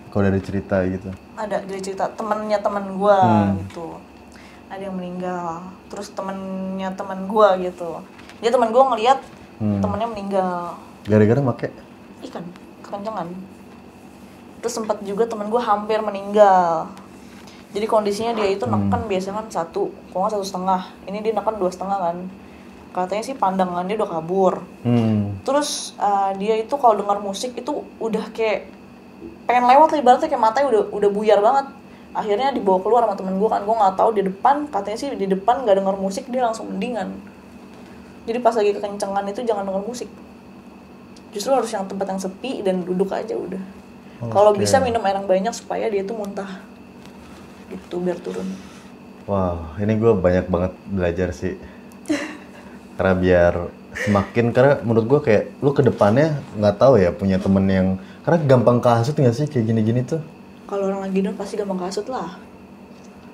Kalau 0.09 0.25
dari 0.25 0.41
cerita 0.41 0.81
gitu. 0.85 1.09
ada 1.35 1.61
dari 1.61 1.79
cerita 1.79 2.09
temennya 2.11 2.59
temen 2.59 2.85
gue 2.95 3.17
Hmm. 3.19 3.57
gitu 3.59 3.97
ada 4.69 4.83
yang 4.83 4.93
meninggal 4.93 5.65
terus 5.89 6.09
temennya 6.11 6.93
temen 6.93 7.25
gue 7.25 7.49
gitu 7.63 8.05
dia 8.39 8.51
temen 8.51 8.69
gue 8.69 8.85
ngeliat 8.85 9.21
Hmm. 9.57 9.81
temennya 9.81 10.07
meninggal 10.07 10.77
Gara-gara 11.05 11.41
make 11.41 11.73
ikan 12.23 12.45
kekencangan 12.81 13.29
terus 14.59 14.75
sempat 14.75 15.01
juga 15.03 15.25
temen 15.25 15.49
gue 15.49 15.57
hampir 15.59 16.01
meninggal 16.01 16.93
jadi 17.69 17.85
kondisinya 17.85 18.33
dia 18.33 18.49
itu 18.49 18.65
Hmm. 18.65 18.89
neken 18.89 19.13
biasanya 19.13 19.45
kan 19.45 19.47
satu 19.53 19.93
kalau 20.09 20.21
nggak 20.25 20.33
satu 20.41 20.47
setengah. 20.47 20.81
Ini 21.05 21.19
dia 21.21 21.33
neken 21.37 21.57
dua 21.61 21.69
setengah 21.69 21.99
kan. 22.01 22.17
Katanya 22.97 23.23
sih 23.25 23.37
pandangannya 23.37 23.95
udah 24.01 24.09
kabur. 24.09 24.55
Hmm. 24.85 25.37
terus 25.45 25.97
uh, 25.97 26.37
dia 26.37 26.61
itu 26.61 26.75
kalau 26.77 27.01
dengar 27.01 27.25
musik 27.25 27.57
itu 27.57 27.81
udah 27.97 28.29
kayak 28.37 28.69
pengen 29.49 29.65
lewat 29.65 29.97
lah 29.97 29.99
ibaratnya 30.01 30.29
kayak 30.29 30.45
matanya 30.45 30.67
udah 30.73 30.83
udah 30.93 31.11
buyar 31.13 31.39
banget. 31.41 31.67
Akhirnya 32.17 32.49
dibawa 32.53 32.81
keluar 32.81 33.05
sama 33.05 33.17
temen 33.17 33.37
gue 33.37 33.49
kan. 33.49 33.61
Gue 33.65 33.77
nggak 33.77 33.97
tahu 33.97 34.11
di 34.17 34.23
depan 34.25 34.57
katanya 34.73 34.99
sih 35.01 35.09
di 35.13 35.29
depan 35.29 35.65
nggak 35.65 35.77
dengar 35.85 35.97
musik 36.01 36.25
dia 36.33 36.45
langsung 36.45 36.73
mendingan. 36.73 37.13
Jadi 38.25 38.39
pas 38.45 38.57
lagi 38.57 38.73
kekencengan 38.77 39.25
itu 39.29 39.41
jangan 39.45 39.65
dengar 39.69 39.85
musik. 39.85 40.09
Justru 41.33 41.53
harus 41.53 41.69
yang 41.69 41.85
tempat 41.85 42.09
yang 42.09 42.21
sepi 42.21 42.65
dan 42.65 42.85
duduk 42.85 43.13
aja 43.13 43.37
udah. 43.37 43.61
Kalau 44.33 44.57
Oke. 44.57 44.65
bisa 44.65 44.81
minum 44.81 45.05
air 45.05 45.21
yang 45.21 45.29
banyak 45.29 45.53
supaya 45.53 45.87
dia 45.93 46.03
tuh 46.03 46.17
muntah 46.17 46.61
gitu 47.69 48.01
biar 48.01 48.19
turun 48.19 48.49
Wow, 49.29 49.77
ini 49.77 49.93
gue 49.95 50.17
banyak 50.17 50.49
banget 50.49 50.73
belajar 50.89 51.29
sih. 51.33 51.61
karena 52.97 53.15
biar 53.15 53.55
semakin 53.95 54.51
karena 54.51 54.81
menurut 54.81 55.07
gue 55.07 55.21
kayak 55.23 55.45
lu 55.61 55.71
ke 55.71 55.85
depannya 55.85 56.41
nggak 56.57 56.77
tahu 56.77 56.97
ya 56.97 57.13
punya 57.13 57.37
temen 57.37 57.65
yang 57.67 57.87
karena 58.25 58.39
gampang 58.43 58.81
kasut 58.81 59.15
nggak 59.15 59.35
sih 59.35 59.47
kayak 59.47 59.65
gini-gini 59.67 60.01
tuh. 60.03 60.19
kalau 60.65 60.89
orang 60.89 61.05
lagi 61.05 61.21
down 61.21 61.37
pasti 61.37 61.55
gampang 61.55 61.79
kasut 61.79 62.09
lah 62.09 62.41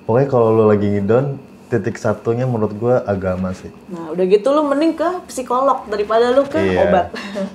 Pokoknya 0.05 0.27
kalau 0.29 0.47
lu 0.51 0.63
lagi 0.67 0.85
ngidon 0.85 1.41
titik 1.65 1.97
satunya 1.97 2.45
menurut 2.45 2.77
gue 2.77 2.93
agama 3.09 3.49
sih. 3.51 3.73
Nah, 3.89 4.13
udah 4.13 4.21
gitu 4.23 4.53
lu 4.53 4.69
mending 4.69 4.93
ke 4.93 5.09
psikolog 5.25 5.81
daripada 5.89 6.29
lu 6.29 6.45
ke 6.45 6.61
Iya. 6.61 6.77
obat. 6.85 7.05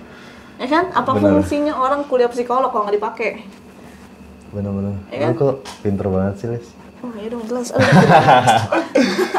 ya 0.61 0.66
kan? 0.66 0.90
Apa 0.90 1.14
Bener. 1.14 1.31
fungsinya 1.31 1.79
orang 1.79 2.03
kuliah 2.05 2.27
psikolog 2.27 2.75
kalau 2.75 2.90
nggak 2.90 2.99
dipakai? 2.99 3.31
Bener-bener. 4.50 4.94
Iya 5.08 5.30
Lu 5.30 5.34
kok 5.34 5.54
pinter 5.80 6.06
banget 6.06 6.34
sih, 6.36 6.48
Lis. 6.48 6.66
Oh, 7.00 7.08
iya 7.16 7.32
dong 7.32 7.40
jelas. 7.48 7.72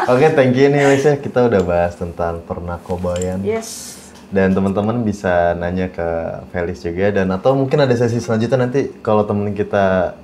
Oke, 0.07 0.33
thank 0.33 0.57
you 0.57 0.65
nih 0.65 0.81
Lis 0.87 1.03
ya. 1.03 1.13
Kita 1.15 1.45
udah 1.45 1.61
bahas 1.61 1.93
tentang 1.93 2.41
pernakobayan. 2.41 3.37
yes. 3.41 4.01
Dan 4.27 4.55
teman-teman 4.55 5.03
bisa 5.03 5.53
nanya 5.53 5.85
ke 5.85 6.07
Felis 6.49 6.79
juga 6.79 7.11
dan 7.11 7.27
atau 7.29 7.51
mungkin 7.51 7.77
ada 7.77 7.91
sesi 7.91 8.17
selanjutnya 8.17 8.63
nanti 8.63 8.87
kalau 8.99 9.21
temen 9.21 9.51
kita 9.51 10.15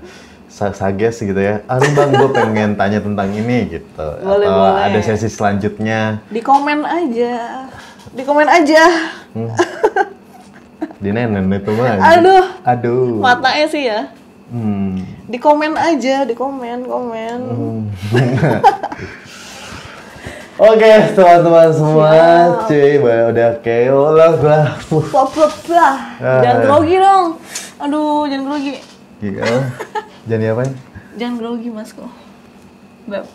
sa- 0.48 0.72
sages 0.72 1.20
gitu 1.20 1.36
ya. 1.36 1.60
Ah 1.68 1.76
bang, 1.76 2.16
gue 2.16 2.30
pengen 2.32 2.74
tanya 2.74 2.98
tentang 2.98 3.28
ini 3.30 3.68
gitu. 3.70 4.08
Boleh, 4.18 4.48
atau 4.48 4.64
boleh. 4.64 4.88
ada 4.88 5.00
sesi 5.04 5.28
selanjutnya. 5.28 6.24
Di 6.26 6.40
komen 6.40 6.82
aja. 6.82 7.68
Di 8.10 8.24
komen 8.24 8.48
aja. 8.48 8.84
Hmm. 9.36 9.52
Di 10.98 11.10
nenen 11.12 11.52
itu 11.52 11.70
mah. 11.70 12.00
Aduh. 12.18 12.46
Aduh. 12.64 13.20
Matanya 13.20 13.68
sih 13.68 13.86
ya. 13.86 14.08
Hmm. 14.48 15.04
Di 15.28 15.36
komen 15.36 15.76
aja, 15.76 16.24
di 16.24 16.32
komen, 16.32 16.88
komen. 16.88 17.40
Oke, 20.58 20.92
teman-teman 21.14 21.70
semua, 21.70 22.10
cuy, 22.66 22.98
udah 22.98 23.62
keo 23.62 24.10
lah 24.16 24.34
lah. 24.42 24.80
Ah. 26.18 26.42
Jangan 26.42 26.60
grogi 26.66 26.96
dong. 26.98 27.38
Aduh, 27.78 28.26
jangan 28.26 28.44
grogi. 28.50 28.76
Gila. 29.22 29.46
Jangan 30.26 30.42
diapain? 30.42 30.72
Jangan 31.20 31.36
grogi, 31.38 31.70
masku. 31.70 32.06
Beb. 33.06 33.26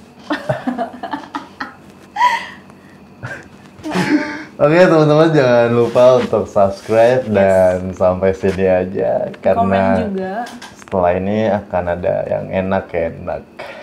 Oke 4.63 4.79
teman-teman 4.79 5.35
jangan 5.35 5.69
lupa 5.75 6.23
untuk 6.23 6.47
subscribe 6.47 7.27
dan 7.27 7.91
sampai 7.99 8.31
sini 8.31 8.63
aja 8.69 9.27
Komen 9.43 9.43
karena 9.43 9.83
juga. 10.07 10.35
Setelah 10.93 11.17
ini 11.17 11.49
akan 11.49 11.85
ada 11.89 12.15
yang 12.29 12.45
enak-enak 12.53 13.41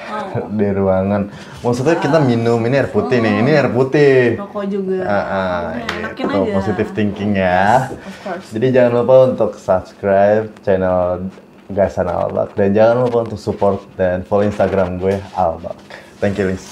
Oh. 0.10 0.46
di 0.58 0.66
ruangan. 0.70 1.30
Maksudnya 1.62 1.98
kita 1.98 2.18
minum 2.18 2.58
ini 2.66 2.82
air 2.82 2.90
putih 2.90 3.18
nih, 3.18 3.42
ini 3.42 3.50
air 3.54 3.70
putih. 3.70 4.38
Rokok 4.38 4.66
juga. 4.66 5.06
Ah, 5.06 5.14
ah, 5.14 5.62
Ya, 5.74 5.86
enakin 6.06 6.26
gitu, 6.26 6.38
aja. 6.46 6.54
positive 6.58 6.90
thinking 6.94 7.32
ya. 7.38 7.94
Of 7.94 8.16
course. 8.26 8.46
Jadi 8.50 8.68
jangan 8.74 8.92
lupa 9.02 9.16
untuk 9.30 9.52
subscribe 9.58 10.50
channel 10.62 11.30
Gasan 11.70 12.10
Albak 12.10 12.58
dan 12.58 12.74
jangan 12.74 13.06
lupa 13.06 13.26
untuk 13.26 13.38
support 13.38 13.86
dan 13.98 14.26
follow 14.26 14.46
Instagram 14.46 14.98
gue 14.98 15.18
Albak. 15.34 15.78
Thank 16.18 16.42
you 16.42 16.50
Lis. 16.50 16.66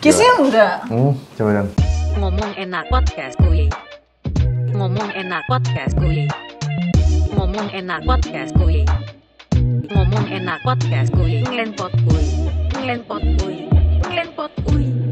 Kissnya 0.00 0.32
enggak? 0.40 0.84
Hmm, 0.88 1.12
coba 1.36 1.50
dong. 1.60 1.68
Ngomong 2.20 2.52
enak 2.56 2.84
podcast 2.88 3.36
kuy. 3.36 3.68
Ngomong 4.72 5.08
enak 5.12 5.44
podcast 5.44 5.92
kuy. 6.00 6.24
Ngomong 7.36 7.68
enak 7.68 8.00
podcast 8.08 8.56
kuy. 8.56 8.80
Ngomong 9.84 10.26
enak 10.32 10.64
podcast 10.64 11.12
kuy. 11.12 11.44
Ngelenpot 11.44 11.92
kuy. 12.08 12.24
Ngelenpot 12.72 13.20
kuy. 13.36 13.56
Ngelenpot 14.00 14.52
kuy. 14.64 15.03